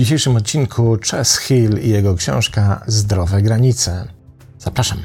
dzisiejszym 0.00 0.36
odcinku 0.36 0.96
Chess 1.10 1.38
Hill 1.38 1.78
i 1.82 1.88
jego 1.88 2.14
książka 2.14 2.84
Zdrowe 2.86 3.42
granice. 3.42 4.08
Zapraszam. 4.58 4.98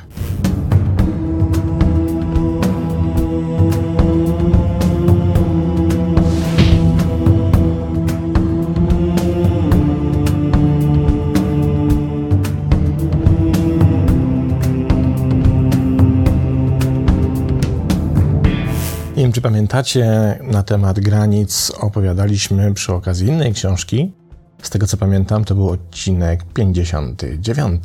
Nie 19.16 19.23
wiem, 19.23 19.32
czy 19.32 19.41
pamiętacie, 19.41 20.39
na 20.43 20.64
temat 20.64 21.00
granic 21.00 21.71
opowiadaliśmy 21.80 22.73
przy 22.73 22.93
okazji 22.93 23.27
innej 23.27 23.54
książki. 23.54 24.24
Z 24.61 24.69
tego 24.69 24.87
co 24.87 24.97
pamiętam, 24.97 25.45
to 25.45 25.55
był 25.55 25.69
odcinek 25.69 26.43
59. 26.43 27.84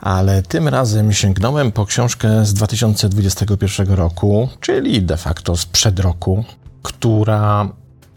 Ale 0.00 0.42
tym 0.42 0.68
razem 0.68 1.12
sięgnąłem 1.12 1.72
po 1.72 1.86
książkę 1.86 2.46
z 2.46 2.54
2021 2.54 3.88
roku, 3.88 4.48
czyli 4.60 5.02
de 5.02 5.16
facto 5.16 5.56
sprzed 5.56 6.00
roku, 6.00 6.44
która 6.82 7.68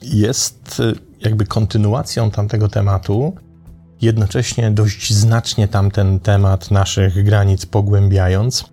jest 0.02 0.82
jakby 1.20 1.46
kontynuacją 1.46 2.32
tamtego 2.32 2.68
tematu, 2.68 3.36
jednocześnie 4.02 4.72
dość 4.72 5.14
znacznie 5.14 5.68
tamten 5.68 6.20
temat 6.20 6.72
naszych 6.72 7.24
granic 7.24 7.66
pogłębiając. 7.66 8.66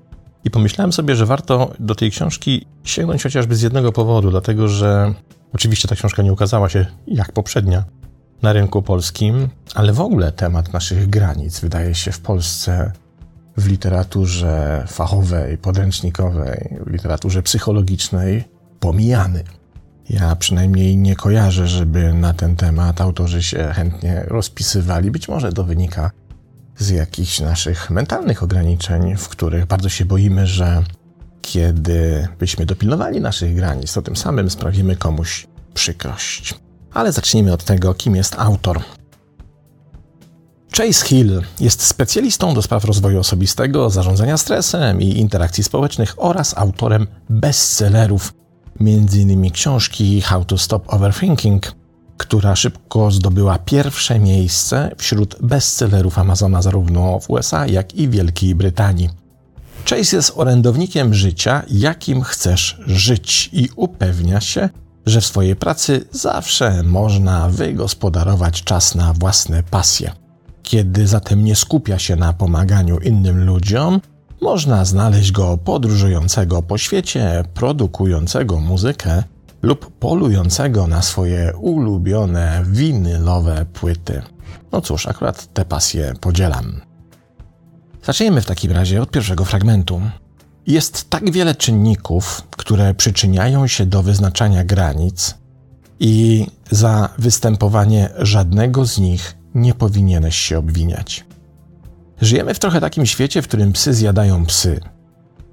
I 0.44 0.50
pomyślałem 0.50 0.92
sobie, 0.92 1.16
że 1.16 1.26
warto 1.26 1.72
do 1.80 1.94
tej 1.94 2.10
książki 2.10 2.66
sięgnąć 2.84 3.22
chociażby 3.22 3.56
z 3.56 3.62
jednego 3.62 3.92
powodu, 3.92 4.30
dlatego 4.30 4.68
że 4.68 5.14
oczywiście 5.52 5.88
ta 5.88 5.94
książka 5.94 6.22
nie 6.22 6.32
ukazała 6.32 6.68
się 6.68 6.86
jak 7.06 7.32
poprzednia 7.32 7.84
na 8.42 8.52
rynku 8.52 8.82
polskim, 8.82 9.48
ale 9.74 9.92
w 9.92 10.00
ogóle 10.00 10.32
temat 10.32 10.72
naszych 10.72 11.10
granic 11.10 11.60
wydaje 11.60 11.94
się 11.94 12.12
w 12.12 12.20
Polsce 12.20 12.92
w 13.56 13.66
literaturze 13.68 14.84
fachowej, 14.88 15.58
podręcznikowej, 15.58 16.76
w 16.86 16.90
literaturze 16.90 17.42
psychologicznej 17.42 18.44
pomijany. 18.80 19.44
Ja 20.10 20.36
przynajmniej 20.36 20.96
nie 20.96 21.16
kojarzę, 21.16 21.68
żeby 21.68 22.12
na 22.12 22.34
ten 22.34 22.56
temat 22.56 23.00
autorzy 23.00 23.42
się 23.42 23.72
chętnie 23.74 24.24
rozpisywali. 24.26 25.10
Być 25.10 25.28
może 25.28 25.52
to 25.52 25.64
wynika 25.64 26.10
z 26.76 26.90
jakichś 26.90 27.40
naszych 27.40 27.90
mentalnych 27.90 28.42
ograniczeń, 28.42 29.16
w 29.16 29.28
których 29.28 29.66
bardzo 29.66 29.88
się 29.88 30.04
boimy, 30.04 30.46
że 30.46 30.82
kiedy 31.42 32.28
byśmy 32.38 32.66
dopilnowali 32.66 33.20
naszych 33.20 33.54
granic, 33.54 33.92
to 33.92 34.02
tym 34.02 34.16
samym 34.16 34.50
sprawimy 34.50 34.96
komuś 34.96 35.46
przykrość. 35.74 36.54
Ale 36.94 37.12
zacznijmy 37.12 37.52
od 37.52 37.64
tego, 37.64 37.94
kim 37.94 38.16
jest 38.16 38.34
autor. 38.38 38.80
Chase 40.76 41.06
Hill 41.06 41.42
jest 41.60 41.82
specjalistą 41.82 42.54
do 42.54 42.62
spraw 42.62 42.84
rozwoju 42.84 43.20
osobistego, 43.20 43.90
zarządzania 43.90 44.36
stresem 44.36 45.00
i 45.00 45.18
interakcji 45.18 45.64
społecznych 45.64 46.14
oraz 46.16 46.58
autorem 46.58 47.06
bestsellerów, 47.30 48.32
m.in. 48.80 49.50
książki 49.50 50.20
How 50.20 50.44
to 50.44 50.58
Stop 50.58 50.94
Overthinking, 50.94 51.72
która 52.16 52.56
szybko 52.56 53.10
zdobyła 53.10 53.58
pierwsze 53.58 54.18
miejsce 54.18 54.90
wśród 54.98 55.36
bestsellerów 55.40 56.18
Amazona 56.18 56.62
zarówno 56.62 57.20
w 57.20 57.30
USA, 57.30 57.66
jak 57.66 57.94
i 57.94 58.08
Wielkiej 58.08 58.54
Brytanii. 58.54 59.08
Chase 59.90 60.16
jest 60.16 60.32
orędownikiem 60.36 61.14
życia, 61.14 61.62
jakim 61.70 62.22
chcesz 62.22 62.80
żyć 62.86 63.50
i 63.52 63.68
upewnia 63.76 64.40
się, 64.40 64.68
że 65.08 65.20
w 65.20 65.26
swojej 65.26 65.56
pracy 65.56 66.04
zawsze 66.12 66.82
można 66.82 67.48
wygospodarować 67.48 68.64
czas 68.64 68.94
na 68.94 69.12
własne 69.12 69.62
pasje. 69.62 70.12
Kiedy 70.62 71.06
zatem 71.06 71.44
nie 71.44 71.56
skupia 71.56 71.98
się 71.98 72.16
na 72.16 72.32
pomaganiu 72.32 72.98
innym 72.98 73.44
ludziom, 73.44 74.00
można 74.40 74.84
znaleźć 74.84 75.32
go 75.32 75.56
podróżującego 75.56 76.62
po 76.62 76.78
świecie, 76.78 77.44
produkującego 77.54 78.60
muzykę 78.60 79.22
lub 79.62 79.98
polującego 79.98 80.86
na 80.86 81.02
swoje 81.02 81.52
ulubione 81.56 82.62
winylowe 82.66 83.66
płyty. 83.72 84.22
No 84.72 84.80
cóż, 84.80 85.06
akurat 85.06 85.54
te 85.54 85.64
pasje 85.64 86.14
podzielam. 86.20 86.80
Zacznijmy 88.04 88.40
w 88.40 88.46
takim 88.46 88.72
razie 88.72 89.02
od 89.02 89.10
pierwszego 89.10 89.44
fragmentu. 89.44 90.00
Jest 90.68 91.10
tak 91.10 91.30
wiele 91.30 91.54
czynników, 91.54 92.42
które 92.50 92.94
przyczyniają 92.94 93.66
się 93.66 93.86
do 93.86 94.02
wyznaczania 94.02 94.64
granic, 94.64 95.34
i 96.00 96.46
za 96.70 97.08
występowanie 97.18 98.08
żadnego 98.18 98.86
z 98.86 98.98
nich 98.98 99.36
nie 99.54 99.74
powinieneś 99.74 100.36
się 100.36 100.58
obwiniać. 100.58 101.24
Żyjemy 102.20 102.54
w 102.54 102.58
trochę 102.58 102.80
takim 102.80 103.06
świecie, 103.06 103.42
w 103.42 103.48
którym 103.48 103.72
psy 103.72 103.94
zjadają 103.94 104.46
psy. 104.46 104.80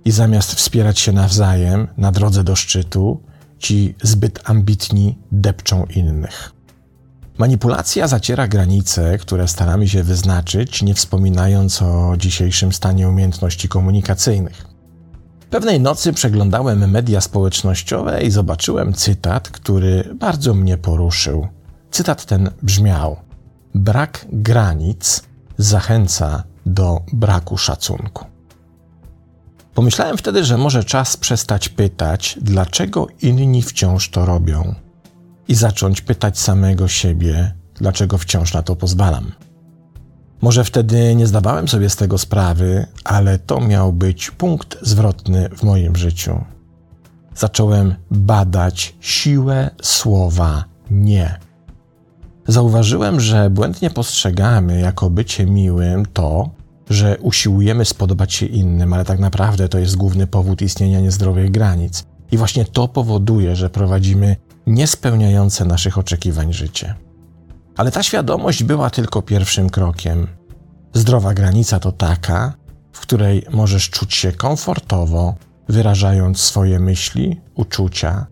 I 0.05 0.11
zamiast 0.11 0.53
wspierać 0.53 0.99
się 0.99 1.11
nawzajem 1.11 1.87
na 1.97 2.11
drodze 2.11 2.43
do 2.43 2.55
szczytu, 2.55 3.23
ci 3.59 3.95
zbyt 4.03 4.49
ambitni 4.49 5.17
depczą 5.31 5.85
innych. 5.85 6.51
Manipulacja 7.37 8.07
zaciera 8.07 8.47
granice, 8.47 9.17
które 9.17 9.47
staramy 9.47 9.89
się 9.89 10.03
wyznaczyć, 10.03 10.83
nie 10.83 10.93
wspominając 10.93 11.81
o 11.81 12.13
dzisiejszym 12.17 12.73
stanie 12.73 13.09
umiejętności 13.09 13.67
komunikacyjnych. 13.67 14.74
Pewnej 15.55 15.79
nocy 15.79 16.13
przeglądałem 16.13 16.91
media 16.91 17.21
społecznościowe 17.21 18.23
i 18.23 18.31
zobaczyłem 18.31 18.93
cytat, 18.93 19.49
który 19.49 20.15
bardzo 20.19 20.53
mnie 20.53 20.77
poruszył. 20.77 21.47
Cytat 21.91 22.25
ten 22.25 22.51
brzmiał: 22.61 23.15
Brak 23.75 24.25
granic 24.31 25.23
zachęca 25.57 26.43
do 26.65 27.01
braku 27.13 27.57
szacunku. 27.57 28.25
Pomyślałem 29.73 30.17
wtedy, 30.17 30.43
że 30.43 30.57
może 30.57 30.83
czas 30.83 31.17
przestać 31.17 31.69
pytać, 31.69 32.39
dlaczego 32.41 33.07
inni 33.21 33.61
wciąż 33.61 34.09
to 34.09 34.25
robią, 34.25 34.75
i 35.47 35.55
zacząć 35.55 36.01
pytać 36.01 36.39
samego 36.39 36.87
siebie, 36.87 37.53
dlaczego 37.75 38.17
wciąż 38.17 38.53
na 38.53 38.63
to 38.63 38.75
pozwalam. 38.75 39.31
Może 40.45 40.63
wtedy 40.63 41.15
nie 41.15 41.27
zdawałem 41.27 41.67
sobie 41.67 41.89
z 41.89 41.95
tego 41.95 42.17
sprawy, 42.17 42.85
ale 43.03 43.39
to 43.39 43.61
miał 43.61 43.93
być 43.93 44.31
punkt 44.31 44.77
zwrotny 44.81 45.49
w 45.49 45.63
moim 45.63 45.95
życiu. 45.95 46.43
Zacząłem 47.35 47.95
badać 48.11 48.95
siłę 48.99 49.69
słowa 49.81 50.63
nie. 50.91 51.39
Zauważyłem, 52.47 53.19
że 53.19 53.49
błędnie 53.49 53.89
postrzegamy 53.89 54.79
jako 54.79 55.09
bycie 55.09 55.45
miłym 55.45 56.05
to, 56.13 56.49
że 56.89 57.17
usiłujemy 57.17 57.85
spodobać 57.85 58.33
się 58.33 58.45
innym, 58.45 58.93
ale 58.93 59.05
tak 59.05 59.19
naprawdę 59.19 59.69
to 59.69 59.79
jest 59.79 59.95
główny 59.95 60.27
powód 60.27 60.61
istnienia 60.61 60.99
niezdrowych 60.99 61.51
granic. 61.51 62.05
I 62.31 62.37
właśnie 62.37 62.65
to 62.65 62.87
powoduje, 62.87 63.55
że 63.55 63.69
prowadzimy 63.69 64.35
niespełniające 64.67 65.65
naszych 65.65 65.97
oczekiwań 65.97 66.53
życie. 66.53 66.95
Ale 67.77 67.91
ta 67.91 68.03
świadomość 68.03 68.63
była 68.63 68.89
tylko 68.89 69.21
pierwszym 69.21 69.69
krokiem. 69.69 70.27
Zdrowa 70.95 71.33
granica 71.33 71.79
to 71.79 71.91
taka, 71.91 72.53
w 72.93 72.99
której 72.99 73.45
możesz 73.51 73.89
czuć 73.89 74.13
się 74.13 74.31
komfortowo, 74.31 75.35
wyrażając 75.69 76.39
swoje 76.39 76.79
myśli, 76.79 77.41
uczucia 77.55 78.25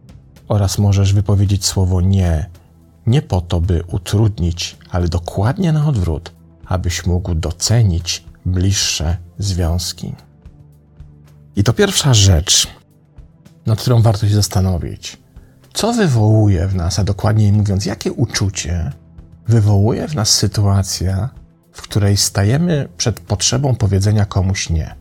oraz 0.47 0.77
możesz 0.77 1.13
wypowiedzieć 1.13 1.65
słowo 1.65 2.01
nie, 2.01 2.49
nie 3.07 3.21
po 3.21 3.41
to, 3.41 3.61
by 3.61 3.83
utrudnić, 3.87 4.77
ale 4.89 5.07
dokładnie 5.07 5.71
na 5.71 5.87
odwrót, 5.87 6.31
abyś 6.65 7.05
mógł 7.05 7.35
docenić 7.35 8.23
bliższe 8.45 9.17
związki. 9.37 10.15
I 11.55 11.63
to 11.63 11.73
pierwsza 11.73 12.13
rzecz, 12.13 12.67
nad 13.65 13.81
którą 13.81 14.01
warto 14.01 14.27
się 14.27 14.35
zastanowić. 14.35 15.17
Co 15.73 15.93
wywołuje 15.93 16.67
w 16.67 16.75
nas, 16.75 16.99
a 16.99 17.03
dokładniej 17.03 17.51
mówiąc, 17.51 17.85
jakie 17.85 18.11
uczucie 18.11 18.91
wywołuje 19.47 20.07
w 20.07 20.15
nas 20.15 20.29
sytuacja, 20.29 21.29
w 21.73 21.81
której 21.81 22.17
stajemy 22.17 22.89
przed 22.97 23.19
potrzebą 23.19 23.75
powiedzenia 23.75 24.25
komuś 24.25 24.69
nie? 24.69 24.95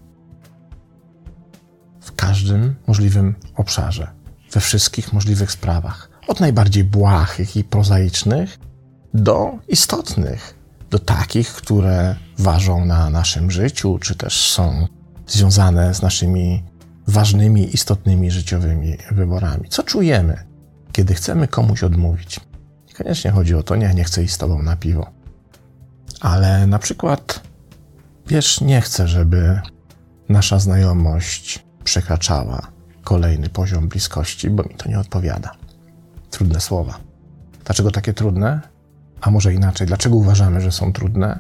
W 2.01 2.13
każdym 2.13 2.75
możliwym 2.87 3.35
obszarze, 3.57 4.11
we 4.53 4.61
wszystkich 4.61 5.13
możliwych 5.13 5.53
sprawach, 5.53 6.11
od 6.29 6.41
najbardziej 6.41 6.85
błahych 6.85 7.57
i 7.57 7.65
prozaicznych 7.65 8.59
do 9.15 9.59
istotnych, 9.69 10.55
do 10.91 10.99
takich, 10.99 11.49
które 11.49 12.17
ważą 12.39 12.85
na 12.85 13.11
naszym 13.11 13.51
życiu, 13.51 13.99
czy 13.99 14.15
też 14.15 14.51
są 14.51 14.87
związane 15.27 15.95
z 15.95 16.03
naszymi 16.03 16.65
ważnymi, 17.07 17.75
istotnymi 17.75 18.31
życiowymi 18.31 18.97
wyborami. 19.11 19.69
Co 19.69 19.83
czujemy, 19.83 20.45
kiedy 20.93 21.15
chcemy 21.15 21.49
komuś 21.49 21.83
odmówić? 21.83 22.41
Niekoniecznie 22.89 23.31
chodzi 23.31 23.55
o 23.55 23.63
to, 23.63 23.77
nie, 23.77 23.95
nie 23.95 24.05
chcę 24.05 24.23
iść 24.23 24.35
z 24.35 24.39
tobą 24.39 24.63
na 24.63 24.77
piwo. 24.77 25.22
Ale 26.23 26.67
na 26.67 26.79
przykład, 26.79 27.41
wiesz, 28.27 28.61
nie 28.61 28.81
chcę, 28.81 29.09
żeby 29.09 29.61
nasza 30.29 30.59
znajomość 30.59 31.65
przekraczała 31.85 32.67
kolejny 33.05 33.49
poziom 33.49 33.89
bliskości, 33.89 34.51
bo 34.51 34.63
mi 34.63 34.75
to 34.75 34.89
nie 34.89 34.99
odpowiada. 34.99 35.55
Trudne 36.31 36.61
słowa. 36.61 36.99
Dlaczego 37.65 37.91
takie 37.91 38.15
trudne? 38.15 38.61
A 39.21 39.31
może 39.31 39.55
inaczej, 39.55 39.87
dlaczego 39.87 40.17
uważamy, 40.17 40.61
że 40.61 40.73
są 40.73 40.93
trudne? 40.93 41.39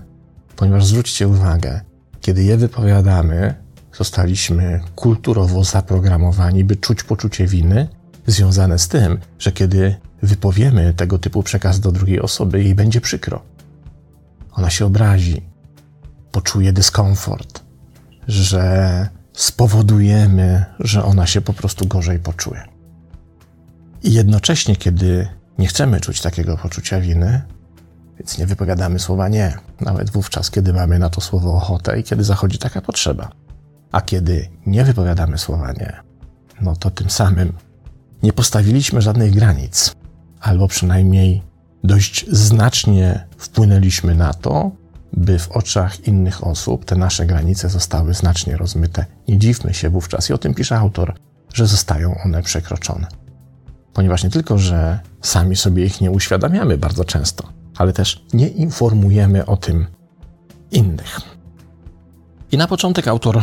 Ponieważ 0.56 0.87
zwróćcie 0.87 1.28
uwagę, 1.28 1.81
kiedy 2.20 2.44
je 2.44 2.56
wypowiadamy, 2.56 3.55
zostaliśmy 3.93 4.81
kulturowo 4.96 5.64
zaprogramowani, 5.64 6.64
by 6.64 6.76
czuć 6.76 7.02
poczucie 7.02 7.46
winy, 7.46 7.88
związane 8.26 8.78
z 8.78 8.88
tym, 8.88 9.19
że 9.38 9.52
kiedy 9.52 9.94
wypowiemy 10.23 10.94
tego 10.94 11.19
typu 11.19 11.43
przekaz 11.43 11.81
do 11.81 11.93
drugiej 11.93 12.20
osoby, 12.20 12.62
jej 12.62 12.75
będzie 12.75 13.00
przykro. 13.00 13.51
Ona 14.52 14.70
się 14.70 14.87
obrazi, 14.87 15.43
poczuje 16.32 16.72
dyskomfort, 16.72 17.62
że 18.28 19.08
spowodujemy, 19.32 20.64
że 20.78 21.04
ona 21.04 21.26
się 21.26 21.40
po 21.40 21.52
prostu 21.52 21.87
gorzej 21.87 22.19
poczuje. 22.19 22.62
I 24.02 24.12
jednocześnie, 24.12 24.76
kiedy 24.76 25.28
nie 25.58 25.66
chcemy 25.66 26.00
czuć 26.00 26.20
takiego 26.20 26.56
poczucia 26.56 27.00
winy, 27.00 27.43
więc 28.19 28.38
nie 28.38 28.46
wypowiadamy 28.46 28.99
słowa 28.99 29.28
nie, 29.28 29.58
nawet 29.81 30.10
wówczas, 30.10 30.50
kiedy 30.50 30.72
mamy 30.72 30.99
na 30.99 31.10
to 31.10 31.20
słowo 31.20 31.54
ochotę 31.54 32.00
i 32.00 32.04
kiedy 32.04 32.25
zachodzi 32.25 32.58
taka 32.58 32.81
potrzeba. 32.81 33.31
A 33.93 34.00
kiedy 34.00 34.49
nie 34.66 34.84
wypowiadamy 34.84 35.38
słowa 35.38 35.72
nie, 35.72 35.96
no 36.60 36.76
to 36.76 36.90
tym 36.90 37.10
samym 37.10 37.52
nie 38.22 38.32
postawiliśmy 38.32 39.02
żadnych 39.02 39.34
granic, 39.34 39.94
albo 40.40 40.69
przynajmniej 40.69 41.43
dość 41.84 42.26
znacznie 42.29 43.26
wpłynęliśmy 43.37 44.14
na 44.14 44.34
to, 44.34 44.70
by 45.12 45.38
w 45.38 45.50
oczach 45.50 46.06
innych 46.06 46.46
osób 46.46 46.84
te 46.84 46.96
nasze 46.96 47.26
granice 47.26 47.69
zostały 47.69 48.14
znacznie 48.14 48.56
rozmyte. 48.56 49.06
Nie 49.29 49.38
dziwmy 49.38 49.75
się 49.75 49.90
wówczas, 49.90 50.31
i 50.31 50.32
o 50.32 50.38
tym 50.38 50.55
pisze 50.55 50.79
autor, 50.79 51.14
że 51.55 51.67
zostają 51.67 52.19
one 52.25 52.43
przekroczone. 52.43 53.06
Ponieważ 53.93 54.25
nie 54.25 54.31
tylko, 54.31 54.58
że 54.58 55.00
sami 55.23 55.56
sobie 55.56 55.84
ich 55.84 56.00
nie 56.00 56.11
uświadamiamy 56.11 56.79
bardzo 56.79 57.05
często, 57.05 57.49
ale 57.76 57.93
też 57.93 58.25
nie 58.32 58.49
informujemy 58.49 59.46
o 59.46 59.56
tym 59.56 59.87
innych. 60.70 61.20
I 62.52 62.56
na 62.56 62.67
początek 62.67 63.08
autor 63.08 63.43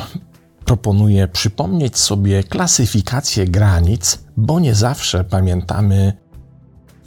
proponuje 0.66 1.28
przypomnieć 1.28 1.98
sobie 1.98 2.44
klasyfikację 2.44 3.46
granic, 3.46 4.20
bo 4.38 4.60
nie 4.60 4.76
zawsze 4.76 5.24
pamiętamy, 5.24 6.14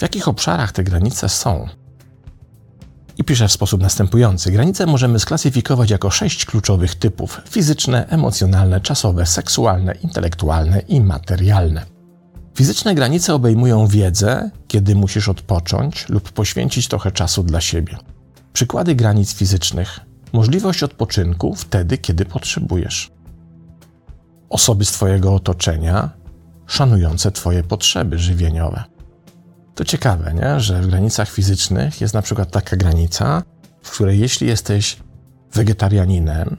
w 0.02 0.04
jakich 0.04 0.28
obszarach 0.28 0.72
te 0.72 0.84
granice 0.84 1.28
są. 1.28 1.68
I 3.18 3.24
pisze 3.24 3.48
w 3.48 3.52
sposób 3.52 3.80
następujący: 3.80 4.52
Granice 4.52 4.86
możemy 4.86 5.18
sklasyfikować 5.18 5.90
jako 5.90 6.10
sześć 6.10 6.44
kluczowych 6.44 6.94
typów: 6.94 7.40
fizyczne, 7.50 8.08
emocjonalne, 8.08 8.80
czasowe, 8.80 9.26
seksualne, 9.26 9.94
intelektualne 9.94 10.80
i 10.80 11.00
materialne. 11.00 11.86
Fizyczne 12.54 12.94
granice 12.94 13.34
obejmują 13.34 13.86
wiedzę, 13.86 14.50
kiedy 14.68 14.94
musisz 14.94 15.28
odpocząć 15.28 16.08
lub 16.08 16.32
poświęcić 16.32 16.88
trochę 16.88 17.12
czasu 17.12 17.42
dla 17.42 17.60
siebie. 17.60 17.98
Przykłady 18.52 18.94
granic 18.94 19.34
fizycznych: 19.34 20.00
możliwość 20.32 20.82
odpoczynku 20.82 21.54
wtedy, 21.54 21.98
kiedy 21.98 22.24
potrzebujesz. 22.24 23.10
Osoby 24.50 24.84
z 24.84 24.92
Twojego 24.92 25.34
otoczenia 25.34 26.10
szanujące 26.66 27.32
Twoje 27.32 27.62
potrzeby 27.62 28.18
żywieniowe. 28.18 28.91
To 29.74 29.84
ciekawe, 29.84 30.34
nie? 30.34 30.60
że 30.60 30.82
w 30.82 30.86
granicach 30.86 31.30
fizycznych 31.30 32.00
jest 32.00 32.14
na 32.14 32.22
przykład 32.22 32.50
taka 32.50 32.76
granica, 32.76 33.42
w 33.82 33.90
której 33.90 34.20
jeśli 34.20 34.46
jesteś 34.46 34.96
wegetarianinem, 35.52 36.56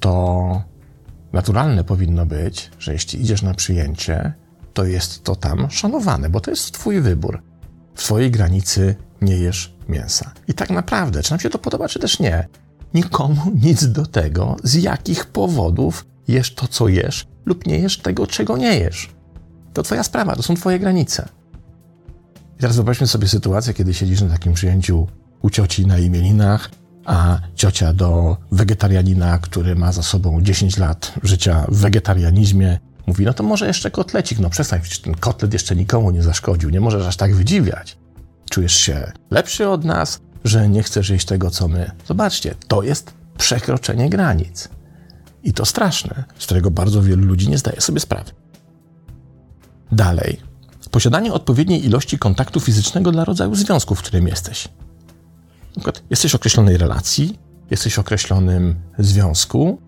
to 0.00 0.62
naturalne 1.32 1.84
powinno 1.84 2.26
być, 2.26 2.70
że 2.78 2.92
jeśli 2.92 3.20
idziesz 3.20 3.42
na 3.42 3.54
przyjęcie, 3.54 4.32
to 4.74 4.84
jest 4.84 5.24
to 5.24 5.36
tam 5.36 5.70
szanowane, 5.70 6.30
bo 6.30 6.40
to 6.40 6.50
jest 6.50 6.72
Twój 6.72 7.00
wybór. 7.00 7.42
W 7.94 8.02
Twojej 8.04 8.30
granicy 8.30 8.96
nie 9.20 9.36
jesz 9.36 9.74
mięsa. 9.88 10.32
I 10.48 10.54
tak 10.54 10.70
naprawdę, 10.70 11.22
czy 11.22 11.30
nam 11.30 11.40
się 11.40 11.50
to 11.50 11.58
podoba, 11.58 11.88
czy 11.88 11.98
też 11.98 12.20
nie, 12.20 12.48
nikomu 12.94 13.42
nic 13.66 13.86
do 13.88 14.06
tego, 14.06 14.56
z 14.64 14.74
jakich 14.74 15.26
powodów 15.26 16.06
jesz 16.28 16.54
to, 16.54 16.68
co 16.68 16.88
jesz, 16.88 17.26
lub 17.46 17.66
nie 17.66 17.78
jesz 17.78 17.98
tego, 17.98 18.26
czego 18.26 18.56
nie 18.56 18.78
jesz. 18.78 19.10
To 19.72 19.82
Twoja 19.82 20.02
sprawa, 20.02 20.36
to 20.36 20.42
są 20.42 20.54
Twoje 20.54 20.78
granice. 20.78 21.28
I 22.56 22.60
teraz 22.60 22.76
wyobraźmy 22.76 23.06
sobie 23.06 23.28
sytuację, 23.28 23.74
kiedy 23.74 23.94
siedzisz 23.94 24.20
na 24.20 24.28
takim 24.28 24.52
przyjęciu 24.52 25.06
u 25.42 25.50
cioci 25.50 25.86
na 25.86 25.98
imieninach, 25.98 26.70
a 27.04 27.38
ciocia 27.54 27.92
do 27.92 28.36
wegetarianina, 28.52 29.38
który 29.38 29.74
ma 29.74 29.92
za 29.92 30.02
sobą 30.02 30.42
10 30.42 30.76
lat 30.76 31.12
życia 31.22 31.66
w 31.68 31.76
wegetarianizmie, 31.76 32.78
mówi, 33.06 33.24
no 33.24 33.34
to 33.34 33.42
może 33.42 33.66
jeszcze 33.66 33.90
kotlecik, 33.90 34.38
no 34.38 34.50
przestań, 34.50 34.80
ten 35.04 35.14
kotlet 35.14 35.52
jeszcze 35.52 35.76
nikomu 35.76 36.10
nie 36.10 36.22
zaszkodził, 36.22 36.70
nie 36.70 36.80
możesz 36.80 37.06
aż 37.06 37.16
tak 37.16 37.34
wydziwiać. 37.34 37.96
Czujesz 38.50 38.74
się 38.74 39.12
lepszy 39.30 39.68
od 39.68 39.84
nas, 39.84 40.20
że 40.44 40.68
nie 40.68 40.82
chcesz 40.82 41.10
jeść 41.10 41.26
tego, 41.26 41.50
co 41.50 41.68
my. 41.68 41.90
Zobaczcie, 42.06 42.54
to 42.68 42.82
jest 42.82 43.12
przekroczenie 43.38 44.10
granic. 44.10 44.68
I 45.42 45.52
to 45.52 45.64
straszne, 45.64 46.24
z 46.38 46.44
którego 46.44 46.70
bardzo 46.70 47.02
wielu 47.02 47.26
ludzi 47.26 47.48
nie 47.48 47.58
zdaje 47.58 47.80
sobie 47.80 48.00
sprawy. 48.00 48.30
Dalej, 49.92 50.40
posiadanie 50.96 51.32
odpowiedniej 51.32 51.86
ilości 51.86 52.18
kontaktu 52.18 52.60
fizycznego 52.60 53.12
dla 53.12 53.24
rodzaju 53.24 53.54
związku, 53.54 53.94
w 53.94 54.02
którym 54.02 54.28
jesteś. 54.28 54.68
Na 55.66 55.70
przykład 55.72 56.02
jesteś 56.10 56.32
w 56.32 56.34
określonej 56.34 56.76
relacji, 56.76 57.38
jesteś 57.70 57.94
w 57.94 57.98
określonym 57.98 58.74
związku 58.98 59.78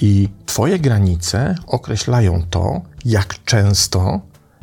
i 0.00 0.28
Twoje 0.46 0.78
granice 0.78 1.54
określają 1.66 2.46
to, 2.50 2.80
jak 3.04 3.44
często 3.44 4.20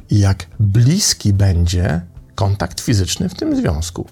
i 0.09 0.19
jak 0.19 0.47
bliski 0.59 1.33
będzie 1.33 2.01
kontakt 2.35 2.81
fizyczny 2.81 3.29
w 3.29 3.35
tym 3.35 3.55
związku. 3.55 4.07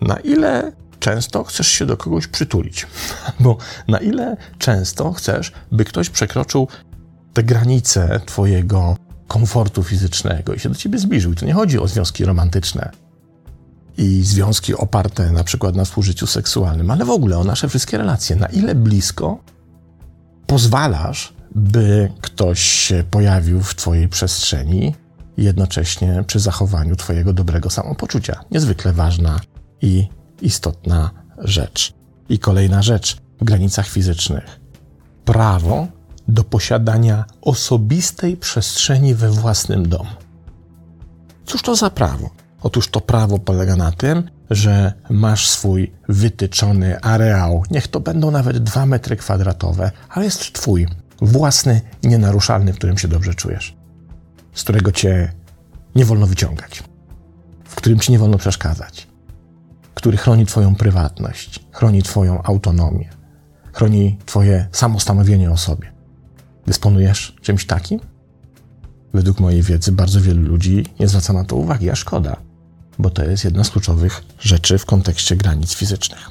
Na 0.00 0.16
ile 0.16 0.72
często 1.00 1.44
chcesz 1.44 1.68
się 1.68 1.86
do 1.86 1.96
kogoś 1.96 2.26
przytulić, 2.26 2.86
bo 3.40 3.56
na 3.88 3.98
ile 3.98 4.36
często 4.58 5.12
chcesz, 5.12 5.52
by 5.72 5.84
ktoś 5.84 6.10
przekroczył 6.10 6.68
te 7.32 7.42
granice 7.42 8.20
Twojego 8.26 8.96
komfortu 9.28 9.82
fizycznego 9.82 10.54
i 10.54 10.60
się 10.60 10.68
do 10.68 10.74
ciebie 10.74 10.98
zbliżył. 10.98 11.32
I 11.32 11.36
tu 11.36 11.46
nie 11.46 11.54
chodzi 11.54 11.78
o 11.78 11.88
związki 11.88 12.24
romantyczne 12.24 12.90
i 13.98 14.22
związki 14.22 14.74
oparte 14.74 15.32
na 15.32 15.44
przykład 15.44 15.76
na 15.76 15.84
współżyciu 15.84 16.26
seksualnym, 16.26 16.90
ale 16.90 17.04
w 17.04 17.10
ogóle 17.10 17.38
o 17.38 17.44
nasze 17.44 17.68
wszystkie 17.68 17.98
relacje. 17.98 18.36
Na 18.36 18.46
ile 18.46 18.74
blisko 18.74 19.38
pozwalasz, 20.46 21.34
by 21.54 22.12
ktoś 22.20 22.60
się 22.62 23.04
pojawił 23.10 23.62
w 23.62 23.74
twojej 23.74 24.08
przestrzeni, 24.08 24.94
jednocześnie 25.36 26.24
przy 26.26 26.40
zachowaniu 26.40 26.96
twojego 26.96 27.32
dobrego 27.32 27.70
samopoczucia. 27.70 28.44
Niezwykle 28.50 28.92
ważna 28.92 29.40
i 29.82 30.08
istotna 30.42 31.10
rzecz. 31.38 31.92
I 32.28 32.38
kolejna 32.38 32.82
rzecz 32.82 33.16
w 33.40 33.44
granicach 33.44 33.88
fizycznych. 33.88 34.60
Prawo 35.24 35.86
do 36.28 36.44
posiadania 36.44 37.24
osobistej 37.42 38.36
przestrzeni 38.36 39.14
we 39.14 39.30
własnym 39.30 39.88
domu. 39.88 40.10
Cóż 41.46 41.62
to 41.62 41.76
za 41.76 41.90
prawo? 41.90 42.30
Otóż 42.62 42.88
to 42.88 43.00
prawo 43.00 43.38
polega 43.38 43.76
na 43.76 43.92
tym, 43.92 44.30
że 44.50 44.92
masz 45.10 45.48
swój 45.48 45.92
wytyczony 46.08 47.00
areał, 47.00 47.62
niech 47.70 47.88
to 47.88 48.00
będą 48.00 48.30
nawet 48.30 48.58
dwa 48.58 48.86
metry 48.86 49.16
kwadratowe, 49.16 49.90
ale 50.08 50.24
jest 50.24 50.52
twój, 50.52 50.86
własny, 51.22 51.80
nienaruszalny, 52.02 52.72
w 52.72 52.76
którym 52.76 52.98
się 52.98 53.08
dobrze 53.08 53.34
czujesz, 53.34 53.76
z 54.54 54.62
którego 54.62 54.92
cię 54.92 55.32
nie 55.94 56.04
wolno 56.04 56.26
wyciągać, 56.26 56.82
w 57.64 57.74
którym 57.74 57.98
ci 57.98 58.12
nie 58.12 58.18
wolno 58.18 58.38
przeszkadzać, 58.38 59.06
który 59.94 60.16
chroni 60.16 60.46
twoją 60.46 60.74
prywatność, 60.74 61.66
chroni 61.72 62.02
twoją 62.02 62.42
autonomię, 62.42 63.08
chroni 63.72 64.18
twoje 64.26 64.68
samostanowienie 64.72 65.50
o 65.50 65.56
sobie. 65.56 65.93
Dysponujesz 66.66 67.36
czymś 67.42 67.66
takim? 67.66 68.00
Według 69.14 69.40
mojej 69.40 69.62
wiedzy 69.62 69.92
bardzo 69.92 70.20
wielu 70.20 70.42
ludzi 70.42 70.86
nie 71.00 71.08
zwraca 71.08 71.32
na 71.32 71.44
to 71.44 71.56
uwagi, 71.56 71.90
a 71.90 71.94
szkoda, 71.94 72.36
bo 72.98 73.10
to 73.10 73.24
jest 73.24 73.44
jedna 73.44 73.64
z 73.64 73.70
kluczowych 73.70 74.24
rzeczy 74.40 74.78
w 74.78 74.86
kontekście 74.86 75.36
granic 75.36 75.74
fizycznych. 75.74 76.30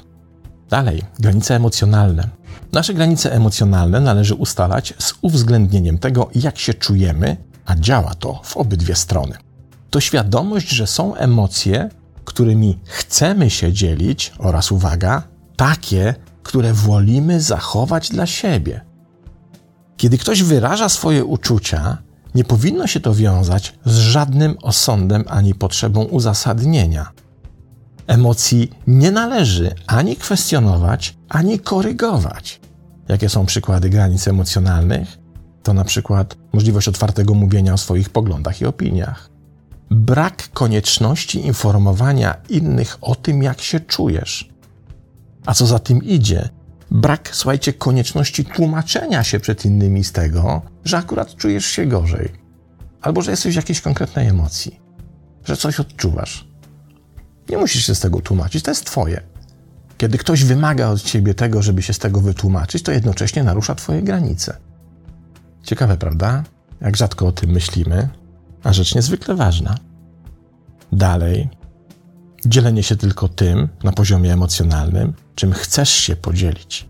Dalej, 0.70 1.02
granice 1.18 1.56
emocjonalne. 1.56 2.28
Nasze 2.72 2.94
granice 2.94 3.32
emocjonalne 3.32 4.00
należy 4.00 4.34
ustalać 4.34 4.94
z 4.98 5.14
uwzględnieniem 5.22 5.98
tego, 5.98 6.30
jak 6.34 6.58
się 6.58 6.74
czujemy, 6.74 7.36
a 7.64 7.76
działa 7.76 8.14
to 8.14 8.40
w 8.44 8.56
obydwie 8.56 8.94
strony. 8.94 9.36
To 9.90 10.00
świadomość, 10.00 10.68
że 10.68 10.86
są 10.86 11.14
emocje, 11.14 11.88
którymi 12.24 12.78
chcemy 12.84 13.50
się 13.50 13.72
dzielić, 13.72 14.32
oraz 14.38 14.72
uwaga, 14.72 15.22
takie, 15.56 16.14
które 16.42 16.72
wolimy 16.72 17.40
zachować 17.40 18.08
dla 18.08 18.26
siebie. 18.26 18.80
Kiedy 20.04 20.18
ktoś 20.18 20.42
wyraża 20.42 20.88
swoje 20.88 21.24
uczucia, 21.24 21.98
nie 22.34 22.44
powinno 22.44 22.86
się 22.86 23.00
to 23.00 23.14
wiązać 23.14 23.78
z 23.84 23.96
żadnym 23.96 24.56
osądem 24.62 25.24
ani 25.28 25.54
potrzebą 25.54 26.04
uzasadnienia. 26.04 27.10
Emocji 28.06 28.70
nie 28.86 29.10
należy 29.10 29.74
ani 29.86 30.16
kwestionować, 30.16 31.16
ani 31.28 31.58
korygować. 31.58 32.60
Jakie 33.08 33.28
są 33.28 33.46
przykłady 33.46 33.90
granic 33.90 34.28
emocjonalnych? 34.28 35.18
To 35.62 35.74
na 35.74 35.84
przykład 35.84 36.36
możliwość 36.52 36.88
otwartego 36.88 37.34
mówienia 37.34 37.74
o 37.74 37.78
swoich 37.78 38.10
poglądach 38.10 38.60
i 38.60 38.66
opiniach, 38.66 39.30
brak 39.90 40.48
konieczności 40.52 41.46
informowania 41.46 42.34
innych 42.48 42.98
o 43.00 43.14
tym, 43.14 43.42
jak 43.42 43.60
się 43.60 43.80
czujesz. 43.80 44.48
A 45.46 45.54
co 45.54 45.66
za 45.66 45.78
tym 45.78 46.02
idzie, 46.02 46.48
brak, 46.94 47.30
słuchajcie, 47.32 47.72
konieczności 47.72 48.44
tłumaczenia 48.44 49.24
się 49.24 49.40
przed 49.40 49.64
innymi 49.64 50.04
z 50.04 50.12
tego, 50.12 50.62
że 50.84 50.96
akurat 50.96 51.36
czujesz 51.36 51.66
się 51.66 51.86
gorzej, 51.86 52.32
albo 53.02 53.22
że 53.22 53.30
jesteś 53.30 53.52
w 53.54 53.56
jakiejś 53.56 53.80
konkretnej 53.80 54.28
emocji, 54.28 54.80
że 55.44 55.56
coś 55.56 55.80
odczuwasz. 55.80 56.48
Nie 57.48 57.58
musisz 57.58 57.86
się 57.86 57.94
z 57.94 58.00
tego 58.00 58.20
tłumaczyć, 58.20 58.64
to 58.64 58.70
jest 58.70 58.84
Twoje. 58.84 59.22
Kiedy 59.98 60.18
ktoś 60.18 60.44
wymaga 60.44 60.88
od 60.88 61.02
ciebie 61.02 61.34
tego, 61.34 61.62
żeby 61.62 61.82
się 61.82 61.92
z 61.92 61.98
tego 61.98 62.20
wytłumaczyć, 62.20 62.82
to 62.82 62.92
jednocześnie 62.92 63.44
narusza 63.44 63.74
Twoje 63.74 64.02
granice. 64.02 64.56
Ciekawe, 65.62 65.96
prawda? 65.96 66.44
Jak 66.80 66.96
rzadko 66.96 67.26
o 67.26 67.32
tym 67.32 67.50
myślimy, 67.50 68.08
a 68.62 68.72
rzecz 68.72 68.94
niezwykle 68.94 69.34
ważna. 69.34 69.74
Dalej, 70.92 71.48
dzielenie 72.46 72.82
się 72.82 72.96
tylko 72.96 73.28
tym 73.28 73.68
na 73.84 73.92
poziomie 73.92 74.32
emocjonalnym, 74.32 75.12
czym 75.34 75.52
chcesz 75.52 75.90
się 75.90 76.16
podzielić. 76.16 76.88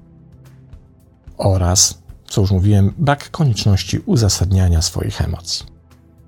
Oraz, 1.36 1.98
co 2.26 2.40
już 2.40 2.50
mówiłem, 2.50 2.94
brak 2.98 3.30
konieczności 3.30 3.98
uzasadniania 3.98 4.82
swoich 4.82 5.20
emocji. 5.20 5.66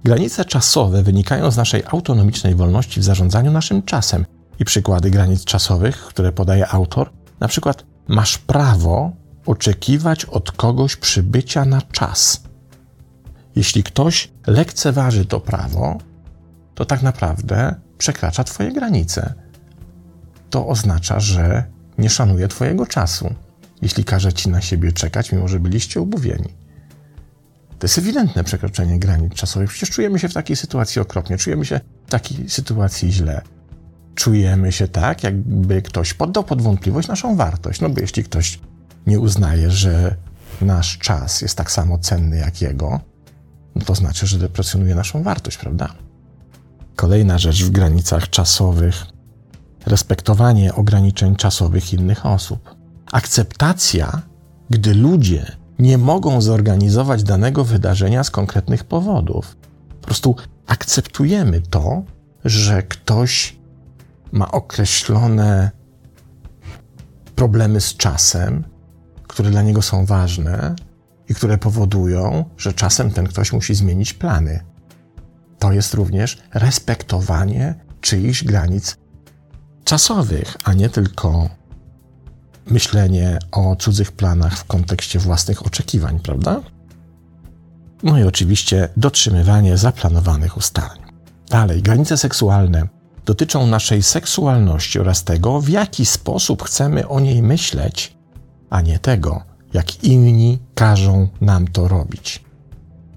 Granice 0.05 0.45
czasowe 0.45 1.03
wynikają 1.03 1.51
z 1.51 1.57
naszej 1.57 1.83
autonomicznej 1.87 2.55
wolności 2.55 3.01
w 3.01 3.05
zarządzaniu 3.05 3.53
naszym 3.53 3.83
czasem 3.83 4.27
i 4.59 4.65
przykłady 4.65 5.11
granic 5.11 5.45
czasowych, 5.45 5.97
które 5.97 6.33
podaje 6.33 6.69
autor, 6.69 7.11
na 7.41 7.49
przykład 7.49 7.85
masz 8.09 8.39
prawo 8.39 9.13
oczekiwać 9.47 10.25
od 10.25 10.53
kogoś 10.53 10.97
przybycia 10.97 11.65
na 11.65 11.83
czas. 11.83 12.43
Jeśli 13.57 13.83
ktoś 13.83 14.31
lekceważy 14.47 15.25
to 15.25 15.41
prawo, 15.41 15.99
to 16.75 16.85
tak 16.85 17.03
naprawdę 17.03 17.75
przekracza 17.99 18.45
Twoje 18.45 18.73
granice. 18.73 19.35
To 20.51 20.67
oznacza, 20.67 21.21
że 21.21 21.65
nie 21.99 22.11
szanuje 22.11 22.49
Twojego 22.49 22.87
czasu, 22.87 23.35
jeśli 23.83 24.05
każe 24.05 24.33
Ci 24.33 24.51
na 24.51 24.61
siebie 24.61 24.93
czekać, 24.93 25.33
mimo 25.33 25.49
że 25.49 25.61
byliście 25.61 26.01
umówieni. 26.01 26.49
To 27.79 27.87
jest 27.87 27.99
ewidentne 27.99 28.45
przekroczenie 28.45 28.99
granic 28.99 29.35
czasowych. 29.35 29.71
Przecież 29.71 29.91
czujemy 29.91 30.19
się 30.19 30.29
w 30.29 30.35
takiej 30.35 30.57
sytuacji 30.57 31.01
okropnie, 31.01 31.39
czujemy 31.39 31.65
się 31.65 31.81
w 32.07 32.11
takiej 32.11 32.51
sytuacji 32.51 33.13
źle. 33.13 33.43
Czujemy 34.15 34.73
się 34.73 34.89
tak, 34.89 35.23
jakby 35.23 35.83
ktoś 35.83 36.15
poddał 36.15 36.45
pod 36.45 36.63
wątpliwość 36.63 37.09
naszą 37.09 37.37
wartość. 37.37 37.81
No 37.81 37.89
bo 37.89 38.01
jeśli 38.01 38.25
ktoś 38.25 38.61
nie 39.07 39.21
uznaje, 39.21 39.71
że 39.71 40.17
nasz 40.61 40.99
czas 40.99 41.43
jest 41.43 41.57
tak 41.57 41.71
samo 41.71 41.99
cenny 41.99 42.37
jak 42.37 42.63
jego, 42.63 43.01
no 43.75 43.85
to 43.85 43.95
znaczy, 43.95 44.27
że 44.27 44.39
deprecjonuje 44.39 44.95
naszą 44.95 45.23
wartość, 45.23 45.57
prawda? 45.59 45.95
Kolejna 46.97 47.39
rzecz 47.39 47.65
w 47.65 47.71
granicach 47.71 48.31
czasowych 48.31 49.07
respektowanie 49.87 50.75
ograniczeń 50.75 51.37
czasowych 51.37 51.93
innych 51.93 52.27
osób. 52.27 52.75
Akceptacja, 53.13 54.23
gdy 54.71 54.95
ludzie 54.95 55.57
nie 55.79 55.99
mogą 55.99 56.41
zorganizować 56.41 57.23
danego 57.23 57.65
wydarzenia 57.65 58.25
z 58.25 58.31
konkretnych 58.31 58.85
powodów. 58.85 59.57
Po 60.01 60.07
prostu 60.07 60.37
akceptujemy 60.67 61.61
to, 61.61 62.03
że 62.45 62.83
ktoś 62.83 63.57
ma 64.33 64.51
określone 64.53 65.71
problemy 67.37 67.81
z 67.81 67.97
czasem, 67.97 68.65
które 69.29 69.51
dla 69.51 69.63
niego 69.63 69.83
są 69.83 70.07
ważne 70.07 70.75
i 71.29 71.35
które 71.35 71.59
powodują, 71.59 72.45
że 72.57 72.73
czasem 72.73 73.11
ten 73.11 73.27
ktoś 73.27 73.53
musi 73.53 73.75
zmienić 73.75 74.15
plany. 74.15 74.61
To 75.59 75.73
jest 75.73 75.95
również 75.95 76.43
respektowanie 76.55 77.75
czyichś 78.01 78.45
granic 78.45 78.97
czasowych, 79.87 80.57
a 80.65 80.73
nie 80.73 80.89
tylko 80.89 81.49
myślenie 82.67 83.39
o 83.53 83.77
cudzych 83.77 84.13
planach 84.13 84.59
w 84.59 84.65
kontekście 84.65 85.19
własnych 85.19 85.67
oczekiwań, 85.67 86.21
prawda? 86.21 86.61
No 88.03 88.19
i 88.19 88.23
oczywiście 88.23 88.89
dotrzymywanie 88.97 89.79
zaplanowanych 89.79 90.57
ustaleń. 90.57 90.99
Dalej, 91.51 91.83
granice 91.83 92.17
seksualne 92.17 92.89
dotyczą 93.27 93.67
naszej 93.67 94.03
seksualności 94.03 94.99
oraz 94.99 95.25
tego, 95.25 95.61
w 95.61 95.69
jaki 95.69 96.07
sposób 96.07 96.63
chcemy 96.63 97.09
o 97.09 97.21
niej 97.21 97.43
myśleć, 97.43 98.17
a 98.71 98.81
nie 98.81 98.99
tego, 98.99 99.43
jak 99.73 100.05
inni 100.05 100.59
każą 100.75 101.29
nam 101.41 101.69
to 101.69 101.89
robić. 101.89 102.45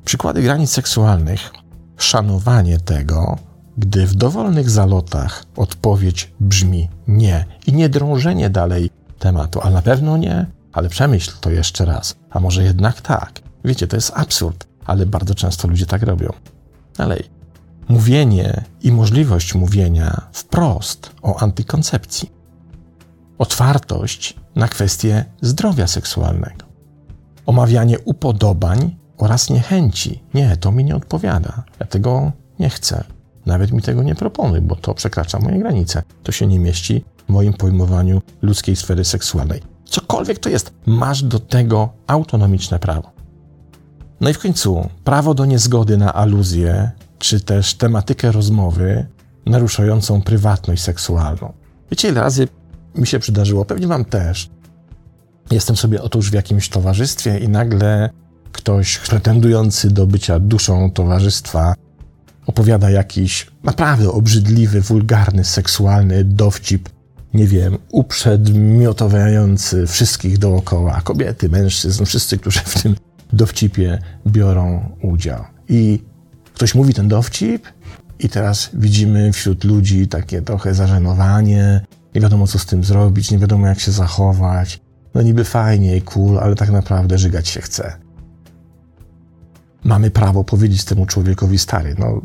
Przykłady 0.06 0.42
granic 0.42 0.72
seksualnych 0.72 1.52
szanowanie 1.98 2.80
tego, 2.80 3.38
gdy 3.80 4.08
w 4.08 4.16
dowolnych 4.16 4.70
zalotach 4.70 5.46
odpowiedź 5.56 6.32
brzmi 6.40 6.90
nie 7.08 7.46
i 7.68 7.74
nie 7.74 7.90
drążenie 7.90 8.50
dalej 8.50 8.90
tematu, 9.20 9.60
a 9.64 9.70
na 9.70 9.82
pewno 9.82 10.18
nie, 10.18 10.46
ale 10.74 10.90
przemyśl 10.90 11.32
to 11.42 11.50
jeszcze 11.50 11.86
raz, 11.86 12.16
a 12.30 12.40
może 12.40 12.64
jednak 12.64 13.02
tak. 13.02 13.42
Wiecie, 13.66 13.88
to 13.88 13.96
jest 13.96 14.12
absurd, 14.16 14.68
ale 14.86 15.06
bardzo 15.06 15.36
często 15.36 15.68
ludzie 15.68 15.86
tak 15.86 16.04
robią. 16.04 16.34
Dalej. 16.98 17.24
Mówienie 17.90 18.64
i 18.82 18.92
możliwość 18.92 19.56
mówienia 19.56 20.22
wprost 20.34 21.12
o 21.22 21.40
antykoncepcji. 21.40 22.32
Otwartość 23.38 24.36
na 24.56 24.68
kwestie 24.68 25.26
zdrowia 25.42 25.88
seksualnego. 25.88 26.66
Omawianie 27.46 28.00
upodobań 28.00 28.96
oraz 29.18 29.50
niechęci. 29.50 30.24
Nie, 30.34 30.58
to 30.58 30.72
mi 30.72 30.84
nie 30.84 30.96
odpowiada. 30.96 31.64
Ja 31.80 31.86
tego 31.86 32.32
nie 32.60 32.70
chcę. 32.70 33.04
Nawet 33.50 33.72
mi 33.72 33.82
tego 33.82 34.04
nie 34.04 34.16
proponuj, 34.16 34.62
bo 34.62 34.76
to 34.76 34.94
przekracza 34.94 35.40
moje 35.40 35.60
granice. 35.60 36.04
To 36.24 36.32
się 36.32 36.48
nie 36.48 36.60
mieści 36.60 37.04
w 37.28 37.30
moim 37.30 37.54
pojmowaniu 37.54 38.22
ludzkiej 38.42 38.76
sfery 38.76 39.06
seksualnej. 39.06 39.62
Cokolwiek 39.86 40.40
to 40.40 40.50
jest, 40.50 40.74
masz 40.86 41.24
do 41.24 41.40
tego 41.40 41.90
autonomiczne 42.08 42.80
prawo. 42.80 43.12
No 44.22 44.30
i 44.30 44.34
w 44.34 44.40
końcu 44.40 44.90
prawo 45.04 45.34
do 45.34 45.46
niezgody 45.46 45.98
na 45.98 46.14
aluzję, 46.14 46.92
czy 47.20 47.40
też 47.40 47.74
tematykę 47.74 48.32
rozmowy 48.32 49.06
naruszającą 49.46 50.22
prywatność 50.22 50.82
seksualną. 50.82 51.54
Wiecie, 51.92 52.10
ile 52.10 52.22
razy 52.22 52.48
mi 52.96 53.08
się 53.08 53.20
przydarzyło, 53.20 53.66
pewnie 53.66 53.88
wam 53.88 54.06
też. 54.06 54.50
Jestem 55.52 55.76
sobie 55.76 56.02
otóż 56.02 56.32
w 56.32 56.34
jakimś 56.34 56.70
towarzystwie 56.70 57.40
i 57.40 57.48
nagle 57.48 58.10
ktoś 58.52 58.98
pretendujący 58.98 59.92
do 59.92 60.08
bycia 60.08 60.40
duszą 60.40 60.92
towarzystwa 60.92 61.74
opowiada 62.50 62.90
jakiś 62.90 63.48
naprawdę 63.64 64.12
obrzydliwy, 64.12 64.82
wulgarny, 64.82 65.44
seksualny 65.44 66.24
dowcip, 66.24 66.90
nie 67.34 67.48
wiem, 67.48 67.78
uprzedmiotowujący 67.92 69.88
wszystkich 69.88 70.38
dookoła, 70.38 71.02
kobiety, 71.02 71.50
mężczyzn, 71.50 72.06
wszyscy, 72.06 72.38
którzy 72.38 72.60
w 72.60 72.84
tym 72.84 72.96
dowcipie 73.34 74.00
biorą 74.28 74.90
udział. 75.02 75.44
I 75.70 76.00
ktoś 76.54 76.76
mówi 76.76 76.94
ten 76.94 77.08
dowcip, 77.08 77.68
i 78.20 78.30
teraz 78.30 78.70
widzimy 78.74 79.32
wśród 79.34 79.64
ludzi 79.64 80.08
takie 80.08 80.42
trochę 80.42 80.74
zażenowanie, 80.74 81.86
nie 82.16 82.22
wiadomo 82.22 82.48
co 82.48 82.60
z 82.60 82.66
tym 82.66 82.84
zrobić, 82.84 83.32
nie 83.32 83.38
wiadomo 83.38 83.68
jak 83.68 83.80
się 83.80 83.92
zachować. 83.92 84.82
No 85.14 85.22
niby 85.22 85.44
fajnie 85.44 85.98
i 85.98 86.02
cool, 86.02 86.40
ale 86.40 86.56
tak 86.56 86.70
naprawdę 86.70 87.18
żygać 87.18 87.48
się 87.48 87.62
chce. 87.62 87.94
Mamy 89.84 90.12
prawo 90.12 90.44
powiedzieć 90.44 90.84
temu 90.84 91.06
człowiekowi 91.06 91.60
stary, 91.60 91.96
no 92.00 92.22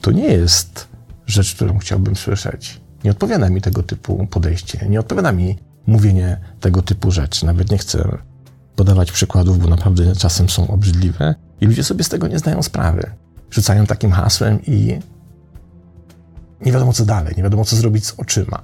to 0.00 0.10
nie 0.10 0.26
jest 0.26 0.88
rzecz, 1.26 1.54
którą 1.54 1.78
chciałbym 1.78 2.16
słyszeć. 2.16 2.80
Nie 3.04 3.10
odpowiada 3.10 3.50
mi 3.50 3.60
tego 3.60 3.82
typu 3.82 4.26
podejście, 4.26 4.86
nie 4.88 5.00
odpowiada 5.00 5.32
mi 5.32 5.58
mówienie 5.86 6.40
tego 6.60 6.82
typu 6.82 7.10
rzeczy. 7.10 7.46
Nawet 7.46 7.70
nie 7.70 7.78
chcę 7.78 8.18
podawać 8.76 9.12
przykładów, 9.12 9.58
bo 9.58 9.68
naprawdę 9.68 10.16
czasem 10.16 10.48
są 10.48 10.68
obrzydliwe 10.68 11.34
i 11.60 11.66
ludzie 11.66 11.84
sobie 11.84 12.04
z 12.04 12.08
tego 12.08 12.28
nie 12.28 12.38
zdają 12.38 12.62
sprawy. 12.62 13.10
Rzucają 13.50 13.86
takim 13.86 14.12
hasłem 14.12 14.64
i 14.66 14.98
nie 16.60 16.72
wiadomo 16.72 16.92
co 16.92 17.04
dalej, 17.04 17.34
nie 17.36 17.42
wiadomo 17.42 17.64
co 17.64 17.76
zrobić 17.76 18.06
z 18.06 18.14
oczyma. 18.18 18.62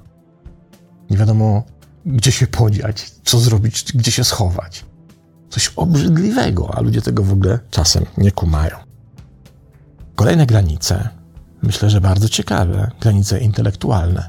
Nie 1.11 1.17
wiadomo, 1.17 1.63
gdzie 2.07 2.33
się 2.33 2.47
podziać, 2.47 3.11
co 3.25 3.39
zrobić, 3.39 3.93
gdzie 3.93 4.13
się 4.13 4.25
schować. 4.25 4.85
Coś 5.51 5.73
obrzydliwego, 5.77 6.75
a 6.75 6.81
ludzie 6.81 7.03
tego 7.03 7.23
w 7.23 7.33
ogóle 7.33 7.59
czasem 7.71 8.05
nie 8.19 8.33
kumają. 8.33 8.77
Kolejne 10.15 10.47
granice 10.47 11.09
myślę, 11.67 11.91
że 11.91 12.01
bardzo 12.01 12.29
ciekawe 12.29 12.91
granice 13.01 13.41
intelektualne. 13.41 14.29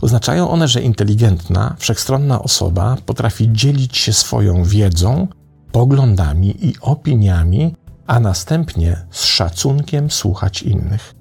Oznaczają 0.00 0.50
one, 0.50 0.68
że 0.68 0.82
inteligentna, 0.82 1.76
wszechstronna 1.78 2.42
osoba 2.42 2.96
potrafi 3.06 3.52
dzielić 3.52 3.96
się 3.96 4.12
swoją 4.12 4.64
wiedzą, 4.64 5.28
poglądami 5.72 6.66
i 6.66 6.74
opiniami, 6.80 7.74
a 8.06 8.20
następnie 8.20 9.06
z 9.10 9.24
szacunkiem 9.24 10.10
słuchać 10.10 10.62
innych. 10.62 11.14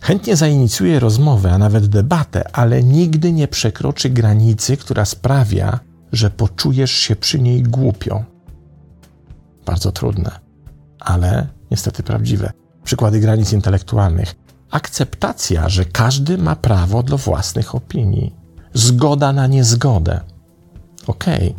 Chętnie 0.00 0.36
zainicjuje 0.36 1.00
rozmowę, 1.00 1.52
a 1.52 1.58
nawet 1.58 1.86
debatę, 1.86 2.56
ale 2.56 2.82
nigdy 2.82 3.32
nie 3.32 3.48
przekroczy 3.48 4.10
granicy, 4.10 4.76
która 4.76 5.04
sprawia, 5.04 5.80
że 6.12 6.30
poczujesz 6.30 6.90
się 6.90 7.16
przy 7.16 7.40
niej 7.40 7.62
głupio. 7.62 8.24
Bardzo 9.66 9.92
trudne, 9.92 10.30
ale 11.00 11.48
niestety 11.70 12.02
prawdziwe. 12.02 12.52
Przykłady 12.86 13.20
granic 13.20 13.52
intelektualnych. 13.52 14.34
Akceptacja, 14.70 15.68
że 15.68 15.84
każdy 15.84 16.38
ma 16.38 16.56
prawo 16.56 17.02
do 17.02 17.18
własnych 17.18 17.74
opinii. 17.74 18.34
Zgoda 18.74 19.32
na 19.32 19.46
niezgodę. 19.46 20.20
Okej, 21.06 21.48
okay. 21.48 21.54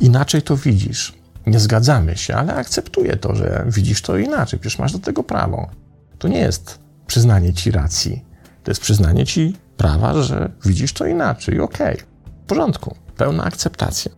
inaczej 0.00 0.42
to 0.42 0.56
widzisz. 0.56 1.14
Nie 1.46 1.60
zgadzamy 1.60 2.16
się, 2.16 2.34
ale 2.34 2.54
akceptuję 2.54 3.16
to, 3.16 3.34
że 3.34 3.66
widzisz 3.68 4.02
to 4.02 4.16
inaczej. 4.18 4.58
Przecież 4.60 4.78
masz 4.78 4.92
do 4.92 4.98
tego 4.98 5.22
prawo. 5.22 5.70
To 6.18 6.28
nie 6.28 6.38
jest 6.38 6.78
przyznanie 7.06 7.52
ci 7.52 7.70
racji. 7.70 8.24
To 8.64 8.70
jest 8.70 8.80
przyznanie 8.80 9.26
ci 9.26 9.56
prawa, 9.76 10.22
że 10.22 10.50
widzisz 10.64 10.92
to 10.92 11.06
inaczej. 11.06 11.60
Okej, 11.60 11.94
okay. 11.94 12.06
w 12.44 12.46
porządku. 12.46 12.96
Pełna 13.16 13.44
akceptacja. 13.44 14.12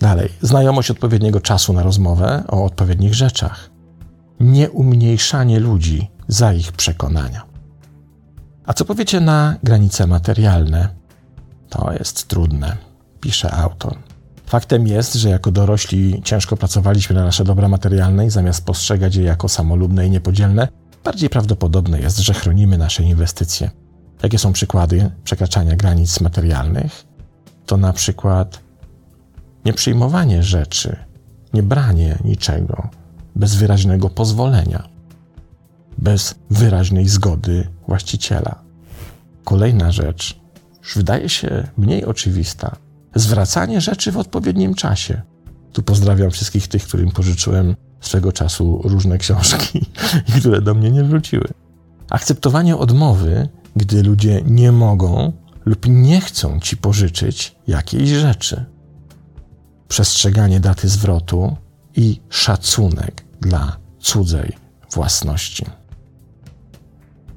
Dalej, 0.00 0.28
znajomość 0.42 0.90
odpowiedniego 0.90 1.40
czasu 1.40 1.72
na 1.72 1.82
rozmowę 1.82 2.44
o 2.48 2.64
odpowiednich 2.64 3.14
rzeczach. 3.14 3.75
Nie 4.40 4.70
umniejszanie 4.70 5.60
ludzi 5.60 6.10
za 6.28 6.52
ich 6.52 6.72
przekonania. 6.72 7.42
A 8.66 8.74
co 8.74 8.84
powiecie 8.84 9.20
na 9.20 9.56
granice 9.62 10.06
materialne? 10.06 10.88
To 11.68 11.92
jest 11.92 12.28
trudne, 12.28 12.76
pisze 13.20 13.52
autor. 13.52 13.98
Faktem 14.46 14.86
jest, 14.86 15.14
że 15.14 15.28
jako 15.28 15.50
dorośli 15.50 16.22
ciężko 16.22 16.56
pracowaliśmy 16.56 17.16
na 17.16 17.24
nasze 17.24 17.44
dobra 17.44 17.68
materialne 17.68 18.26
i 18.26 18.30
zamiast 18.30 18.64
postrzegać 18.64 19.16
je 19.16 19.22
jako 19.22 19.48
samolubne 19.48 20.06
i 20.06 20.10
niepodzielne, 20.10 20.68
bardziej 21.04 21.30
prawdopodobne 21.30 22.00
jest, 22.00 22.18
że 22.18 22.34
chronimy 22.34 22.78
nasze 22.78 23.02
inwestycje. 23.02 23.70
Jakie 24.22 24.38
są 24.38 24.52
przykłady 24.52 25.10
przekraczania 25.24 25.76
granic 25.76 26.20
materialnych? 26.20 27.06
To 27.66 27.76
na 27.76 27.92
przykład 27.92 28.60
nieprzyjmowanie 29.64 30.42
rzeczy, 30.42 30.96
nie 31.54 31.62
branie 31.62 32.18
niczego 32.24 32.88
bez 33.36 33.54
wyraźnego 33.54 34.10
pozwolenia, 34.10 34.88
bez 35.98 36.34
wyraźnej 36.50 37.08
zgody 37.08 37.68
właściciela. 37.88 38.62
Kolejna 39.44 39.92
rzecz, 39.92 40.40
już 40.82 40.96
wydaje 40.96 41.28
się 41.28 41.68
mniej 41.76 42.04
oczywista, 42.04 42.76
zwracanie 43.14 43.80
rzeczy 43.80 44.12
w 44.12 44.16
odpowiednim 44.16 44.74
czasie. 44.74 45.22
Tu 45.72 45.82
pozdrawiam 45.82 46.30
wszystkich 46.30 46.68
tych, 46.68 46.84
którym 46.84 47.10
pożyczyłem 47.10 47.76
swego 48.00 48.32
czasu 48.32 48.80
różne 48.84 49.18
książki 49.18 49.86
i 50.28 50.40
które 50.40 50.60
do 50.60 50.74
mnie 50.74 50.90
nie 50.90 51.04
wróciły. 51.04 51.48
Akceptowanie 52.10 52.76
odmowy, 52.76 53.48
gdy 53.76 54.02
ludzie 54.02 54.42
nie 54.46 54.72
mogą 54.72 55.32
lub 55.64 55.86
nie 55.88 56.20
chcą 56.20 56.60
ci 56.60 56.76
pożyczyć 56.76 57.56
jakiejś 57.66 58.10
rzeczy. 58.10 58.64
Przestrzeganie 59.88 60.60
daty 60.60 60.88
zwrotu 60.88 61.56
i 61.96 62.20
szacunek 62.28 63.25
dla 63.40 63.76
cudzej 63.98 64.52
własności. 64.94 65.66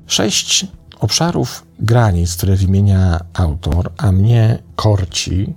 Sześć 0.07 0.67
obszarów 0.99 1.65
granic, 1.79 2.35
które 2.37 2.55
wymienia 2.55 3.19
autor, 3.33 3.91
a 3.97 4.11
mnie 4.11 4.59
korci, 4.75 5.55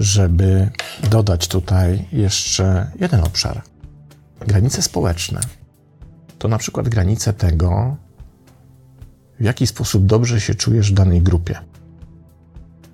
żeby 0.00 0.70
dodać 1.10 1.48
tutaj 1.48 2.08
jeszcze 2.12 2.90
jeden 3.00 3.20
obszar. 3.20 3.62
Granice 4.46 4.82
społeczne. 4.82 5.40
To 6.38 6.48
na 6.48 6.58
przykład 6.58 6.88
granice 6.88 7.32
tego, 7.32 7.96
w 9.40 9.44
jaki 9.44 9.66
sposób 9.66 10.06
dobrze 10.06 10.40
się 10.40 10.54
czujesz 10.54 10.90
w 10.90 10.94
danej 10.94 11.22
grupie. 11.22 11.58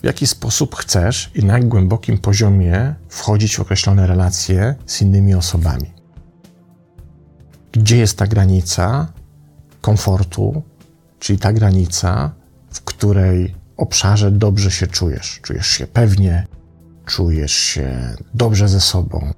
W 0.03 0.05
jaki 0.05 0.27
sposób 0.27 0.77
chcesz 0.77 1.31
i 1.35 1.45
na 1.45 1.61
głębokim 1.61 2.19
poziomie 2.19 2.95
wchodzić 3.09 3.57
w 3.57 3.61
określone 3.61 4.07
relacje 4.07 4.75
z 4.87 5.03
innymi 5.03 5.35
osobami. 5.35 5.98
Gdzie 7.73 7.97
jest 7.97 8.19
ta 8.19 8.27
granica 8.27 9.13
komfortu, 9.81 10.63
czyli 11.19 11.39
ta 11.39 11.53
granica, 11.53 12.33
w 12.71 12.81
której 12.81 13.55
obszarze 13.77 14.31
dobrze 14.31 14.71
się 14.71 14.87
czujesz. 14.87 15.41
Czujesz 15.43 15.67
się 15.67 15.87
pewnie, 15.87 16.47
czujesz 17.07 17.53
się 17.53 18.15
dobrze 18.35 18.69
ze 18.69 18.81
sobą, 18.81 19.33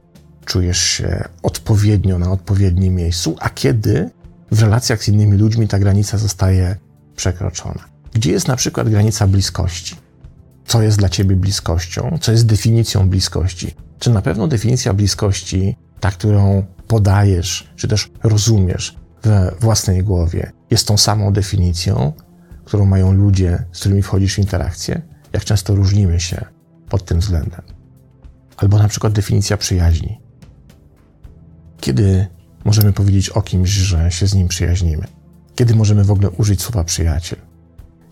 czujesz 0.44 0.78
się 0.78 1.24
odpowiednio 1.42 2.18
na 2.18 2.32
odpowiednim 2.32 2.94
miejscu, 2.94 3.36
a 3.40 3.50
kiedy 3.50 4.10
w 4.50 4.62
relacjach 4.62 5.02
z 5.02 5.08
innymi 5.08 5.36
ludźmi 5.36 5.68
ta 5.68 5.78
granica 5.78 6.18
zostaje 6.18 6.76
przekroczona. 7.16 7.84
Gdzie 8.12 8.32
jest 8.32 8.48
na 8.48 8.56
przykład 8.56 8.88
granica 8.88 9.26
bliskości? 9.26 9.96
Co 10.66 10.82
jest 10.82 10.98
dla 10.98 11.08
ciebie 11.08 11.36
bliskością? 11.36 12.18
Co 12.20 12.32
jest 12.32 12.46
definicją 12.46 13.08
bliskości? 13.08 13.74
Czy 13.98 14.10
na 14.10 14.22
pewno 14.22 14.48
definicja 14.48 14.94
bliskości, 14.94 15.76
ta, 16.00 16.10
którą 16.10 16.66
podajesz, 16.86 17.72
czy 17.76 17.88
też 17.88 18.10
rozumiesz 18.22 18.96
we 19.22 19.54
własnej 19.60 20.04
głowie, 20.04 20.52
jest 20.70 20.88
tą 20.88 20.96
samą 20.96 21.32
definicją, 21.32 22.12
którą 22.64 22.86
mają 22.86 23.12
ludzie, 23.12 23.64
z 23.72 23.80
którymi 23.80 24.02
wchodzisz 24.02 24.34
w 24.34 24.38
interakcję? 24.38 25.02
Jak 25.32 25.44
często 25.44 25.74
różnimy 25.74 26.20
się 26.20 26.44
pod 26.88 27.04
tym 27.04 27.20
względem? 27.20 27.62
Albo 28.56 28.78
na 28.78 28.88
przykład 28.88 29.12
definicja 29.12 29.56
przyjaźni. 29.56 30.20
Kiedy 31.80 32.26
możemy 32.64 32.92
powiedzieć 32.92 33.28
o 33.28 33.42
kimś, 33.42 33.70
że 33.70 34.10
się 34.10 34.26
z 34.26 34.34
nim 34.34 34.48
przyjaźnimy? 34.48 35.06
Kiedy 35.54 35.74
możemy 35.74 36.04
w 36.04 36.10
ogóle 36.10 36.30
użyć 36.30 36.62
słowa 36.62 36.84
przyjaciel? 36.84 37.38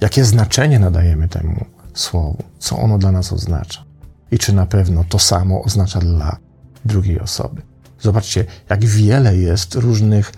Jakie 0.01 0.24
znaczenie 0.24 0.79
nadajemy 0.79 1.29
temu 1.29 1.64
słowu? 1.94 2.42
Co 2.59 2.79
ono 2.79 2.98
dla 2.98 3.12
nas 3.12 3.33
oznacza? 3.33 3.85
I 4.31 4.38
czy 4.38 4.53
na 4.53 4.66
pewno 4.66 5.05
to 5.05 5.18
samo 5.18 5.62
oznacza 5.62 6.01
dla 6.01 6.37
drugiej 6.85 7.20
osoby? 7.20 7.62
Zobaczcie, 8.00 8.44
jak 8.70 8.84
wiele 8.84 9.37
jest 9.37 9.74
różnych 9.74 10.32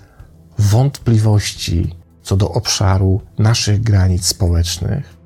wątpliwości 0.58 2.00
co 2.22 2.36
do 2.36 2.52
obszaru 2.52 3.20
naszych 3.38 3.82
granic 3.82 4.26
społecznych 4.26 5.16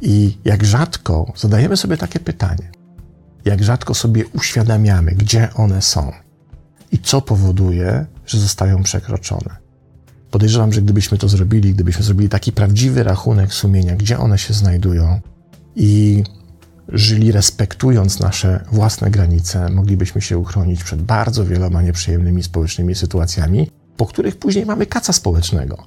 i 0.00 0.38
jak 0.44 0.64
rzadko 0.64 1.32
zadajemy 1.36 1.76
sobie 1.76 1.96
takie 1.96 2.20
pytanie, 2.20 2.70
jak 3.44 3.62
rzadko 3.62 3.94
sobie 3.94 4.26
uświadamiamy, 4.26 5.12
gdzie 5.12 5.48
one 5.54 5.82
są 5.82 6.12
i 6.92 6.98
co 6.98 7.20
powoduje, 7.20 8.06
że 8.26 8.38
zostają 8.38 8.82
przekroczone. 8.82 9.56
Podejrzewam, 10.30 10.72
że 10.72 10.82
gdybyśmy 10.82 11.18
to 11.18 11.28
zrobili, 11.28 11.74
gdybyśmy 11.74 12.02
zrobili 12.02 12.28
taki 12.28 12.52
prawdziwy 12.52 13.02
rachunek 13.02 13.52
sumienia, 13.52 13.96
gdzie 13.96 14.18
one 14.18 14.38
się 14.38 14.54
znajdują 14.54 15.20
i 15.76 16.22
żyli 16.88 17.32
respektując 17.32 18.20
nasze 18.20 18.64
własne 18.72 19.10
granice, 19.10 19.70
moglibyśmy 19.70 20.20
się 20.20 20.38
uchronić 20.38 20.84
przed 20.84 21.02
bardzo 21.02 21.44
wieloma 21.44 21.82
nieprzyjemnymi 21.82 22.42
społecznymi 22.42 22.94
sytuacjami, 22.94 23.70
po 23.96 24.06
których 24.06 24.38
później 24.38 24.66
mamy 24.66 24.86
kaca 24.86 25.12
społecznego, 25.12 25.86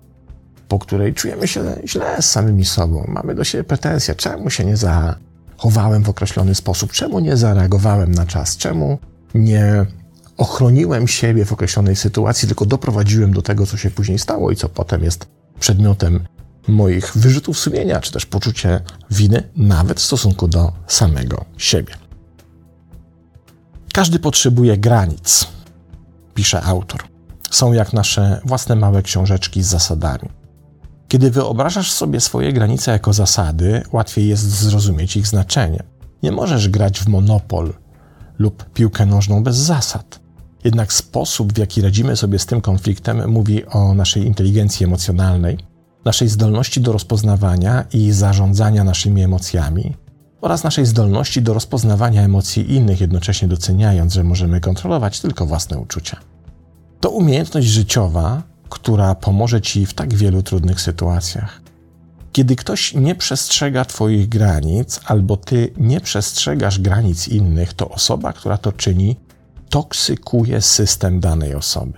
po 0.68 0.80
której 0.80 1.14
czujemy 1.14 1.48
się 1.48 1.64
źle 1.86 2.22
z 2.22 2.30
samymi 2.30 2.66
sobą, 2.66 3.06
mamy 3.08 3.36
do 3.36 3.44
siebie 3.44 3.64
pretensje, 3.64 4.16
czemu 4.16 4.50
się 4.50 4.66
nie 4.66 4.78
zachowałem 4.78 6.04
w 6.04 6.10
określony 6.10 6.56
sposób, 6.56 6.92
czemu 6.92 7.20
nie 7.20 7.38
zareagowałem 7.38 8.12
na 8.12 8.26
czas, 8.26 8.58
czemu 8.58 9.00
nie 9.34 9.86
ochroniłem 10.38 11.08
siebie 11.08 11.46
w 11.46 11.54
określonej 11.54 11.96
sytuacji, 11.96 12.48
tylko 12.48 12.66
doprowadziłem 12.66 13.34
do 13.34 13.42
tego, 13.42 13.66
co 13.66 13.78
się 13.78 13.92
później 13.92 14.20
stało 14.20 14.52
i 14.52 14.56
co 14.56 14.70
potem 14.70 15.04
jest 15.04 15.28
przedmiotem 15.60 16.20
moich 16.70 17.18
wyrzutów 17.18 17.60
sumienia, 17.60 18.00
czy 18.00 18.12
też 18.12 18.26
poczucie 18.26 18.82
winy, 19.12 19.44
nawet 19.56 20.00
w 20.00 20.04
stosunku 20.04 20.48
do 20.48 20.72
samego 20.88 21.46
siebie. 21.58 21.94
Każdy 23.94 24.20
potrzebuje 24.20 24.78
granic, 24.78 25.48
pisze 26.34 26.64
autor 26.64 27.10
są 27.52 27.74
jak 27.74 27.94
nasze 27.94 28.42
własne 28.46 28.76
małe 28.76 29.02
książeczki 29.02 29.64
z 29.64 29.68
zasadami. 29.68 30.30
Kiedy 31.08 31.32
wyobrażasz 31.32 31.92
sobie 31.92 32.20
swoje 32.20 32.54
granice 32.54 32.92
jako 32.92 33.14
zasady, 33.14 33.84
łatwiej 33.92 34.28
jest 34.28 34.50
zrozumieć 34.50 35.18
ich 35.18 35.28
znaczenie. 35.28 35.84
Nie 36.24 36.32
możesz 36.32 36.70
grać 36.70 37.00
w 37.00 37.08
monopol 37.08 37.74
lub 38.40 38.70
piłkę 38.74 39.06
nożną 39.06 39.44
bez 39.44 39.56
zasad. 39.56 40.20
Jednak 40.64 40.94
sposób, 40.94 41.54
w 41.54 41.58
jaki 41.58 41.82
radzimy 41.82 42.16
sobie 42.16 42.40
z 42.40 42.46
tym 42.46 42.62
konfliktem, 42.62 43.30
mówi 43.30 43.66
o 43.66 43.94
naszej 43.94 44.26
inteligencji 44.26 44.84
emocjonalnej, 44.84 45.58
naszej 46.06 46.28
zdolności 46.28 46.82
do 46.82 46.92
rozpoznawania 46.92 47.86
i 47.94 48.12
zarządzania 48.12 48.84
naszymi 48.84 49.24
emocjami 49.24 49.96
oraz 50.42 50.64
naszej 50.64 50.86
zdolności 50.86 51.42
do 51.42 51.54
rozpoznawania 51.54 52.22
emocji 52.22 52.76
innych, 52.76 53.02
jednocześnie 53.02 53.48
doceniając, 53.48 54.14
że 54.14 54.24
możemy 54.24 54.62
kontrolować 54.62 55.20
tylko 55.20 55.46
własne 55.46 55.78
uczucia. 55.78 56.18
To 57.00 57.10
umiejętność 57.10 57.68
życiowa, 57.68 58.44
która 58.70 59.16
pomoże 59.16 59.62
ci 59.62 59.86
w 59.86 59.94
tak 59.94 60.14
wielu 60.14 60.44
trudnych 60.44 60.82
sytuacjach. 60.82 61.62
Kiedy 62.32 62.56
ktoś 62.56 62.94
nie 62.94 63.16
przestrzega 63.16 63.86
Twoich 63.86 64.30
granic, 64.30 65.00
albo 65.06 65.38
Ty 65.38 65.74
nie 65.78 66.02
przestrzegasz 66.02 66.80
granic 66.80 67.28
innych, 67.28 67.74
to 67.74 67.90
osoba, 67.90 68.34
która 68.34 68.58
to 68.58 68.72
czyni, 68.72 69.16
toksykuje 69.70 70.62
system 70.62 71.20
danej 71.20 71.56
osoby. 71.56 71.94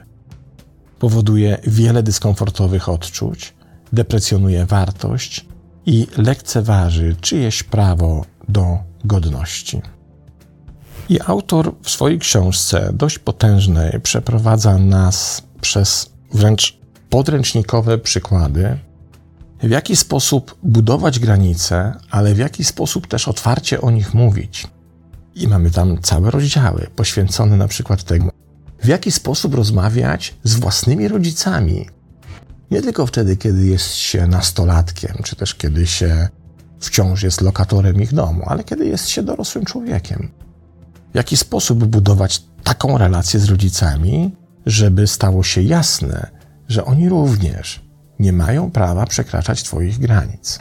Powoduje 1.00 1.58
wiele 1.68 2.04
dyskomfortowych 2.04 2.90
odczuć, 2.90 3.54
deprecjonuje 3.94 4.66
wartość 4.66 5.46
i 5.86 6.08
lekceważy 6.18 7.16
czyjeś 7.22 7.64
prawo 7.64 8.26
do 8.50 8.78
godności. 9.06 9.82
I 11.10 11.20
autor 11.26 11.76
w 11.82 11.90
swojej 11.90 12.20
książce, 12.20 12.92
dość 12.94 13.20
potężnej, 13.20 14.00
przeprowadza 14.04 14.78
nas 14.78 15.44
przez 15.62 16.10
wręcz 16.34 16.78
podręcznikowe 17.10 17.98
przykłady, 17.98 18.78
w 19.64 19.70
jaki 19.70 19.96
sposób 19.96 20.58
budować 20.64 21.20
granice, 21.20 21.94
ale 22.12 22.34
w 22.34 22.38
jaki 22.38 22.64
sposób 22.64 23.08
też 23.08 23.28
otwarcie 23.28 23.82
o 23.82 23.92
nich 23.92 24.14
mówić. 24.14 24.68
I 25.36 25.48
mamy 25.48 25.72
tam 25.72 26.02
całe 26.02 26.32
rozdziały 26.32 26.88
poświęcone 26.96 27.58
na 27.58 27.68
przykład 27.68 28.04
temu, 28.04 28.30
w 28.84 28.88
jaki 28.88 29.12
sposób 29.12 29.54
rozmawiać 29.54 30.36
z 30.44 30.56
własnymi 30.56 31.08
rodzicami. 31.08 31.86
Nie 32.72 32.82
tylko 32.82 33.06
wtedy, 33.06 33.38
kiedy 33.38 33.66
jest 33.66 33.96
się 33.96 34.28
nastolatkiem, 34.28 35.16
czy 35.24 35.36
też 35.36 35.56
kiedy 35.56 35.88
się 35.88 36.28
wciąż 36.80 37.24
jest 37.24 37.42
lokatorem 37.42 38.02
ich 38.02 38.14
domu, 38.14 38.44
ale 38.46 38.64
kiedy 38.64 38.86
jest 38.86 39.10
się 39.10 39.24
dorosłym 39.24 39.66
człowiekiem. 39.66 40.32
W 41.14 41.16
jaki 41.16 41.38
sposób 41.38 41.86
budować 41.86 42.44
taką 42.64 42.98
relację 42.98 43.40
z 43.40 43.50
rodzicami, 43.50 44.36
żeby 44.66 45.08
stało 45.08 45.44
się 45.44 45.62
jasne, 45.62 46.32
że 46.68 46.86
oni 46.86 47.10
również 47.10 47.82
nie 48.20 48.34
mają 48.34 48.72
prawa 48.72 49.06
przekraczać 49.06 49.64
Twoich 49.64 50.00
granic. 50.00 50.60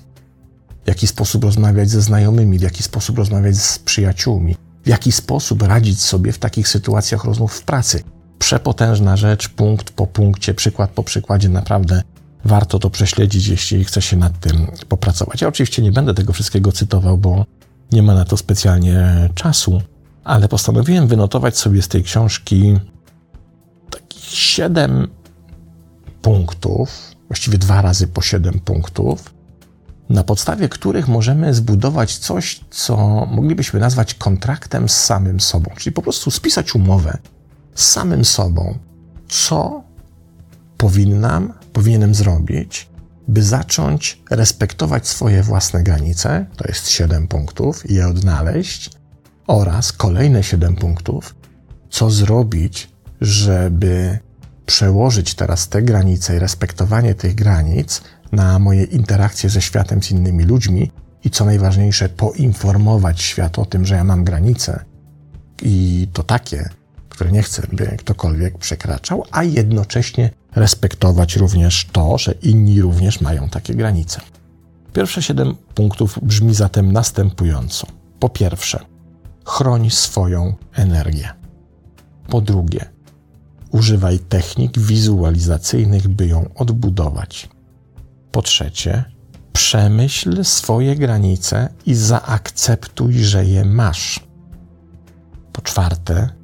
W 0.85 0.89
jaki 0.89 1.07
sposób 1.07 1.45
rozmawiać 1.45 1.91
ze 1.91 2.03
znajomymi, 2.03 2.59
w 2.59 2.63
jaki 2.63 2.83
sposób 2.83 3.19
rozmawiać 3.19 3.57
z 3.57 3.79
przyjaciółmi, 3.79 4.57
w 4.85 4.89
jaki 4.89 5.13
sposób 5.13 5.63
radzić 5.63 6.01
sobie 6.01 6.33
w 6.33 6.39
takich 6.39 6.69
sytuacjach 6.69 7.25
rozmów 7.25 7.53
w 7.53 7.63
pracy. 7.63 8.03
Przepotężna 8.41 9.17
rzecz, 9.17 9.49
punkt 9.49 9.91
po 9.91 10.07
punkcie, 10.07 10.55
przykład 10.55 10.91
po 10.91 11.03
przykładzie, 11.03 11.49
naprawdę 11.49 12.03
warto 12.45 12.79
to 12.79 12.91
prześledzić, 12.91 13.47
jeśli 13.47 13.85
chce 13.85 14.03
się 14.03 14.17
nad 14.17 14.41
tym 14.41 14.67
popracować. 14.89 15.41
Ja 15.41 15.49
oczywiście 15.49 15.83
nie 15.83 15.93
będę 15.93 16.15
tego 16.15 16.33
wszystkiego 16.33 16.73
cytował, 16.73 17.19
bo 17.19 17.45
nie 17.93 18.03
ma 18.03 18.15
na 18.15 18.25
to 18.25 18.37
specjalnie 18.37 19.29
czasu, 19.35 19.83
ale 20.25 20.49
postanowiłem 20.49 21.07
wynotować 21.07 21.59
sobie 21.59 21.83
z 21.83 21.89
tej 21.89 22.03
książki 22.03 22.79
takich 23.91 24.25
siedem 24.25 25.09
punktów, 26.23 26.91
właściwie 27.29 27.59
dwa 27.59 27.83
razy 27.83 28.09
po 28.09 28.23
siedem 28.23 28.61
punktów, 28.61 29.35
na 30.09 30.25
podstawie 30.25 30.69
których 30.69 31.09
możemy 31.09 31.55
zbudować 31.55 32.19
coś, 32.19 32.61
co 32.71 32.97
moglibyśmy 33.27 33.81
nazwać 33.81 34.15
kontraktem 34.15 34.89
z 34.89 34.97
samym 34.97 35.41
sobą, 35.41 35.71
czyli 35.77 35.93
po 35.93 36.03
prostu 36.03 36.31
spisać 36.31 36.75
umowę 36.75 37.19
samym 37.75 38.25
sobą, 38.25 38.79
co 39.29 39.83
powinnam, 40.77 41.53
powinienem 41.73 42.15
zrobić, 42.15 42.91
by 43.29 43.43
zacząć 43.43 44.23
respektować 44.31 45.09
swoje 45.09 45.43
własne 45.43 45.83
granice, 45.83 46.47
to 46.57 46.65
jest 46.69 46.89
siedem 46.89 47.29
punktów, 47.29 47.91
i 47.91 47.95
je 47.95 48.09
odnaleźć, 48.09 48.91
oraz 49.47 49.93
kolejne 49.93 50.43
siedem 50.43 50.77
punktów, 50.77 51.35
co 51.91 52.11
zrobić, 52.11 52.91
żeby 53.21 54.19
przełożyć 54.67 55.35
teraz 55.35 55.69
te 55.69 55.83
granice 55.83 56.37
i 56.37 56.39
respektowanie 56.39 57.15
tych 57.15 57.35
granic 57.35 58.03
na 58.33 58.59
moje 58.59 58.85
interakcje 58.85 59.51
ze 59.51 59.63
światem, 59.63 60.03
z 60.03 60.11
innymi 60.11 60.45
ludźmi 60.45 60.91
i 61.25 61.31
co 61.31 61.45
najważniejsze, 61.45 62.09
poinformować 62.09 63.23
świat 63.23 63.59
o 63.59 63.65
tym, 63.65 63.87
że 63.87 63.95
ja 63.95 64.05
mam 64.05 64.25
granice. 64.25 64.85
I 65.63 66.09
to 66.13 66.23
takie, 66.23 66.69
które 67.21 67.33
nie 67.33 67.43
chcę, 67.43 67.63
by 67.73 67.87
ktokolwiek 67.87 68.59
przekraczał, 68.59 69.25
a 69.31 69.45
jednocześnie 69.45 70.31
respektować 70.55 71.37
również 71.37 71.89
to, 71.93 72.19
że 72.19 72.33
inni 72.33 72.83
również 72.83 73.21
mają 73.21 73.49
takie 73.49 73.75
granice. 73.75 74.21
Pierwsze 74.93 75.23
siedem 75.23 75.55
punktów 75.75 76.19
brzmi 76.23 76.55
zatem 76.55 76.93
następująco. 76.93 77.87
Po 78.19 78.29
pierwsze, 78.29 78.81
chroń 79.45 79.91
swoją 79.91 80.55
energię. 80.73 81.29
Po 82.29 82.41
drugie, 82.41 82.85
używaj 83.71 84.19
technik 84.19 84.79
wizualizacyjnych, 84.79 86.09
by 86.09 86.27
ją 86.27 86.51
odbudować. 86.55 87.49
Po 88.33 88.43
trzecie, 88.43 89.05
przemyśl 89.53 90.45
swoje 90.45 90.97
granice 90.97 91.69
i 91.87 91.95
zaakceptuj, 91.95 93.15
że 93.25 93.45
je 93.45 93.65
masz. 93.65 94.21
Po 95.53 95.63
czwarte, 95.63 96.40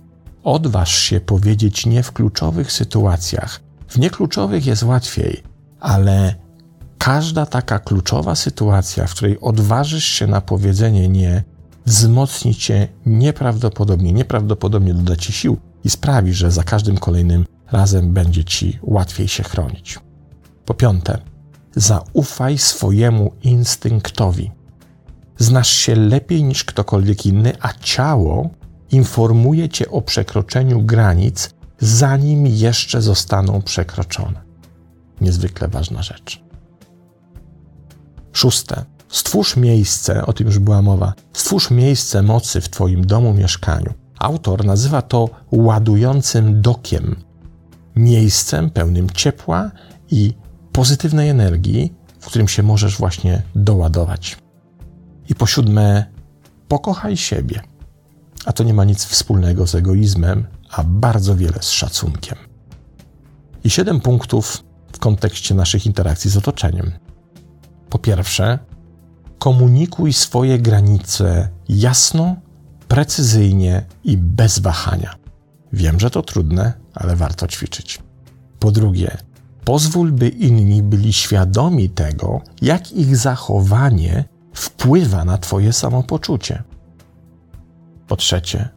odważ 0.47 0.95
się 0.95 1.21
powiedzieć 1.21 1.87
nie 1.87 2.03
w 2.03 2.13
kluczowych 2.13 2.73
sytuacjach. 2.73 3.61
W 3.89 3.99
niekluczowych 3.99 4.67
jest 4.67 4.83
łatwiej, 4.83 5.43
ale 5.81 6.35
każda 6.99 7.47
taka 7.47 7.79
kluczowa 7.79 8.35
sytuacja, 8.35 9.07
w 9.07 9.11
której 9.11 9.41
odważysz 9.41 10.05
się 10.05 10.27
na 10.27 10.41
powiedzenie 10.41 11.09
nie, 11.09 11.45
wzmocni 11.87 12.55
cię 12.55 12.89
nieprawdopodobnie, 13.07 14.13
nieprawdopodobnie 14.13 14.95
doda 14.95 15.17
ci 15.17 15.33
sił 15.33 15.57
i 15.85 15.91
sprawi, 15.91 16.33
że 16.33 16.51
za 16.51 16.63
każdym 16.63 16.99
kolejnym 16.99 17.47
razem 17.73 18.13
będzie 18.13 18.45
ci 18.45 18.79
łatwiej 18.83 19.29
się 19.29 19.43
chronić. 19.43 19.99
Po 20.65 20.75
piąte, 20.75 21.19
zaufaj 21.77 22.59
swojemu 22.59 23.33
instynktowi. 23.43 24.51
Znasz 25.39 25.71
się 25.71 25.95
lepiej 25.95 26.45
niż 26.45 26.65
ktokolwiek 26.65 27.27
inny, 27.27 27.53
a 27.61 27.73
ciało 27.73 28.51
informuje 28.91 29.69
cię 29.69 29.91
o 29.91 30.03
przekroczeniu 30.03 30.83
granic, 30.83 31.51
zanim 31.81 32.47
jeszcze 32.47 33.03
zostaną 33.03 33.63
przekroczone. 33.63 34.43
Niezwykle 35.21 35.69
ważna 35.69 36.03
rzecz. 36.03 36.43
Szóste. 38.33 38.85
Stwórz 39.09 39.57
miejsce, 39.57 40.27
o 40.27 40.33
tym 40.33 40.47
już 40.47 40.59
była 40.59 40.83
mowa, 40.83 41.13
stwórz 41.33 41.71
miejsce 41.71 42.23
mocy 42.23 42.61
w 42.61 42.69
Twoim 42.69 43.07
domu, 43.07 43.35
mieszkaniu. 43.35 43.95
Autor 44.19 44.65
nazywa 44.65 45.03
to 45.03 45.29
ładującym 45.53 46.63
dokiem, 46.63 47.17
miejscem 47.97 48.71
pełnym 48.71 49.11
ciepła 49.11 49.71
i 50.11 50.35
pozytywnej 50.73 51.29
energii, 51.29 51.93
w 52.21 52.27
którym 52.27 52.49
się 52.49 52.63
możesz 52.63 52.99
właśnie 52.99 53.43
doładować. 53.55 54.39
I 55.29 55.35
po 55.35 55.47
siódme, 55.47 56.07
pokochaj 56.69 57.17
siebie. 57.17 57.61
A 58.47 58.53
to 58.53 58.65
nie 58.65 58.75
ma 58.75 58.85
nic 58.85 59.05
wspólnego 59.05 59.67
z 59.67 59.75
egoizmem, 59.75 60.47
a 60.71 60.85
bardzo 60.85 61.37
wiele 61.37 61.59
z 61.61 61.71
szacunkiem. 61.71 62.39
I 63.65 63.71
siedem 63.71 64.01
punktów 64.01 64.65
w 64.93 64.99
kontekście 64.99 65.55
naszych 65.55 65.87
interakcji 65.87 66.31
z 66.31 66.37
otoczeniem. 66.37 66.93
Po 67.91 67.99
pierwsze, 67.99 68.59
komunikuj 69.39 70.13
swoje 70.13 70.59
granice 70.59 71.49
jasno, 71.69 72.37
precyzyjnie 72.89 73.85
i 74.05 74.17
bez 74.17 74.59
wahania. 74.59 75.15
Wiem, 75.73 76.01
że 76.01 76.11
to 76.11 76.23
trudne, 76.23 76.73
ale 76.95 77.17
warto 77.17 77.47
ćwiczyć. 77.47 78.03
Po 78.59 78.71
drugie, 78.71 79.17
pozwól, 79.65 80.13
by 80.13 80.29
inni 80.29 80.83
byli 80.83 81.13
świadomi 81.13 81.91
tego, 81.91 82.41
jak 82.63 82.93
ich 82.93 83.17
zachowanie 83.17 84.25
wpływa 84.55 85.25
na 85.25 85.39
Twoje 85.39 85.73
samopoczucie. 85.73 86.63
Po 88.07 88.17
trzecie, 88.17 88.69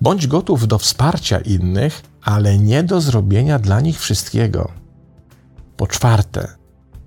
bądź 0.00 0.26
gotów 0.26 0.68
do 0.68 0.78
wsparcia 0.78 1.38
innych, 1.38 2.02
ale 2.22 2.58
nie 2.58 2.82
do 2.82 3.00
zrobienia 3.00 3.58
dla 3.58 3.80
nich 3.80 4.00
wszystkiego. 4.00 4.72
Po 5.76 5.86
czwarte, 5.86 6.48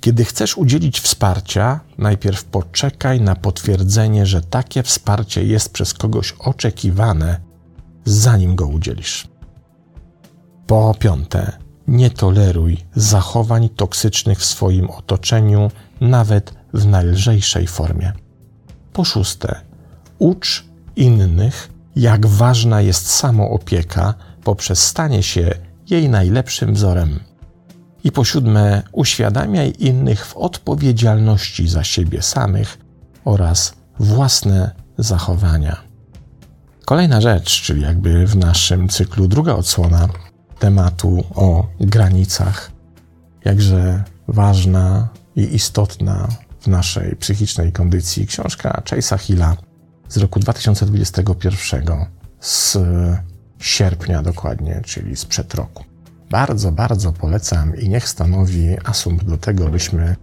kiedy 0.02 0.26
chcesz 0.26 0.58
udzielić 0.58 1.00
wsparcia, 1.00 1.80
najpierw 1.98 2.44
poczekaj 2.44 3.22
na 3.22 3.36
potwierdzenie, 3.36 4.26
że 4.26 4.42
takie 4.42 4.84
wsparcie 4.84 5.44
jest 5.44 5.74
przez 5.74 5.94
kogoś 5.94 6.36
oczekiwane, 6.40 7.40
zanim 8.06 8.56
go 8.56 8.68
udzielisz. 8.68 9.28
Po 10.68 10.96
piąte, 11.00 11.58
nie 11.88 12.10
toleruj 12.10 12.78
zachowań 12.96 13.70
toksycznych 13.70 14.40
w 14.40 14.46
swoim 14.46 14.90
otoczeniu, 14.90 15.72
nawet 16.02 16.54
w 16.74 16.86
najlżejszej 16.86 17.68
formie. 17.68 18.14
Po 18.94 19.06
szóste, 19.06 19.62
ucz 20.20 20.67
innych, 20.98 21.70
jak 21.96 22.26
ważna 22.26 22.82
jest 22.82 23.08
samoopieka 23.08 24.14
poprzez 24.44 24.80
stanie 24.80 25.24
się 25.24 25.52
jej 25.90 26.10
najlepszym 26.10 26.74
wzorem. 26.74 27.20
I 28.04 28.12
po 28.12 28.26
siódme, 28.26 28.84
uświadamiaj 28.92 29.74
innych 29.80 30.26
w 30.26 30.38
odpowiedzialności 30.38 31.68
za 31.68 31.84
siebie 31.84 32.22
samych 32.22 32.78
oraz 33.26 33.74
własne 34.00 34.72
zachowania. 34.98 35.78
Kolejna 36.86 37.22
rzecz, 37.22 37.62
czyli 37.62 37.82
jakby 37.82 38.28
w 38.28 38.36
naszym 38.36 38.90
cyklu 38.90 39.28
druga 39.28 39.54
odsłona 39.54 40.08
tematu 40.60 41.24
o 41.36 41.68
granicach, 41.80 42.72
jakże 43.46 44.04
ważna 44.28 45.08
i 45.36 45.56
istotna 45.56 46.28
w 46.60 46.68
naszej 46.68 47.16
psychicznej 47.16 47.72
kondycji 47.72 48.28
książka 48.28 48.82
Chase'a 48.86 49.20
Hilla 49.20 49.58
z 50.10 50.18
roku 50.18 50.40
2021, 50.40 52.06
z 52.40 52.78
sierpnia 53.60 54.22
dokładnie, 54.22 54.82
czyli 54.86 55.16
sprzed 55.16 55.54
roku. 55.54 55.84
Bardzo, 56.30 56.72
bardzo 56.72 57.14
polecam 57.14 57.76
i 57.76 57.90
niech 57.90 58.10
stanowi 58.10 58.76
asumpt 58.86 59.26
do 59.26 59.38
tego, 59.38 59.68
byśmy 59.68 60.16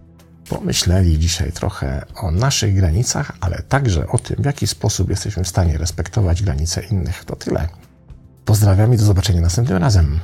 pomyśleli 0.48 1.18
dzisiaj 1.18 1.52
trochę 1.52 2.04
o 2.16 2.30
naszych 2.30 2.74
granicach, 2.74 3.32
ale 3.40 3.62
także 3.68 4.08
o 4.08 4.18
tym, 4.18 4.36
w 4.42 4.44
jaki 4.44 4.66
sposób 4.66 5.10
jesteśmy 5.10 5.44
w 5.44 5.48
stanie 5.48 5.78
respektować 5.78 6.42
granice 6.42 6.82
innych. 6.82 7.24
To 7.24 7.36
tyle. 7.36 7.68
Pozdrawiam 8.44 8.94
i 8.94 8.96
do 8.96 9.04
zobaczenia 9.04 9.40
następnym 9.40 9.78
razem. 9.78 10.20